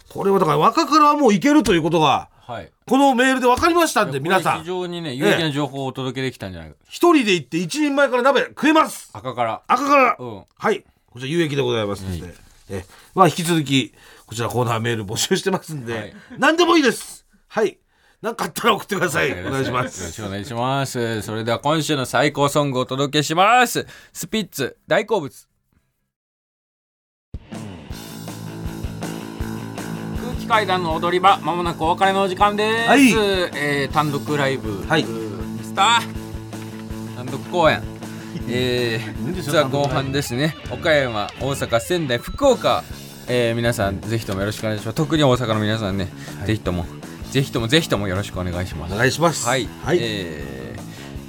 [0.09, 2.71] これはだから若からはもういけるということがはい。
[2.87, 6.75] このメールで分かりましたんで皆さこれ非ん常にね有益な情報をお届けできたんじゃないか。
[6.87, 9.09] 一人で行って一人前から鍋食えます。
[9.13, 9.61] 赤から。
[9.67, 10.43] 赤から、うん。
[10.57, 12.35] はいこちら有益でございますので、
[12.69, 13.93] えまあ引き続き
[14.25, 16.13] こちらコーナーメール募集してますんで、はい。
[16.37, 17.25] 何でもいいです。
[17.47, 17.77] はい。
[18.21, 19.31] 何かあったら送ってください。
[19.31, 21.21] お願いしまよろしすくお願いします。
[21.21, 23.87] それでは今週の最高ソングをお届けします。
[24.11, 25.47] スピッツ大好物。
[30.19, 33.09] 空気階段の踊り場まもなくお別れのお時間です、はい。
[33.55, 35.05] えー単独ライブ、はい。
[35.05, 37.94] ミスター単独公演
[38.47, 40.55] えー、実は後半ですね。
[40.71, 42.83] 岡山大阪仙台福岡、
[43.27, 44.95] えー皆さんぜひともよろしくお願いします。
[44.95, 46.09] 特に大阪の皆さんね、
[46.45, 46.85] ぜひとも
[47.31, 48.93] ぜひともぜひともよろしくお願いします。
[48.93, 49.47] お願いします。
[49.47, 50.55] はい、はい、えー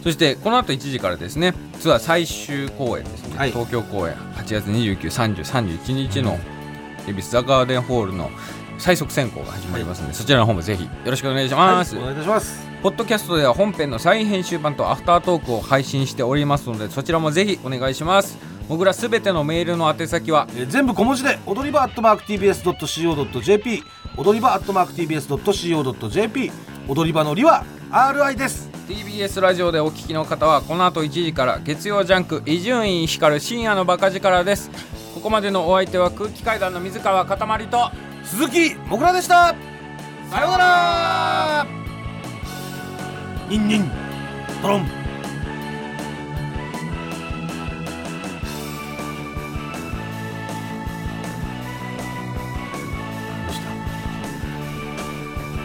[0.06, 3.50] そしてこの後1時からですねツアー最終公演ですね、はい。
[3.50, 6.38] 東京公演8月293031日の
[7.08, 8.30] 恵比寿ザ・ガーデンホールの
[8.78, 18.38] 最速選考が始まりますので、そちらの方もぜひよろしくお願いします、はいお願いいたしますポッドキャストでは本編の再編集版とアフタートークを配信しておりますのでそちらもぜひお願いします。
[18.68, 23.82] もぐらすべてのメールの宛先はえー全部小文字で踊り場アットマーク TBS.CO.JP
[24.16, 26.52] 踊り場アットマーク TBS.CO.JP
[26.86, 28.70] 踊り場のりは RI です。
[28.88, 34.70] TBS ラジオでお聞きの方はこの後1時から月曜ジャンク伊集院光る深夜のバカ力です。
[35.12, 37.90] ここまでのお相手は空気階段の水川かたまりと
[38.22, 39.56] 鈴木もぐらでした。
[40.30, 41.85] さようなら
[43.48, 43.88] ニンニン
[44.60, 44.88] トロン。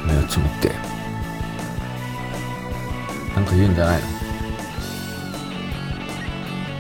[0.06, 0.70] 目をつむって。
[3.36, 4.02] なんか言うんじゃない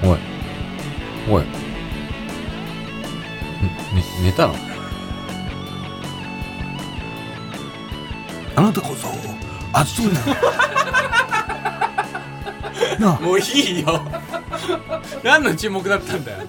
[0.04, 0.12] の？
[0.12, 0.20] おい。
[1.32, 1.42] おい。
[1.42, 1.46] ん？
[1.46, 1.52] ね
[4.22, 4.56] 寝たの？
[8.56, 9.08] あなたこそ
[9.74, 10.06] 熱い
[13.00, 13.20] な。
[13.20, 14.02] もういいよ。
[15.24, 16.40] 何の注目だったんだよ。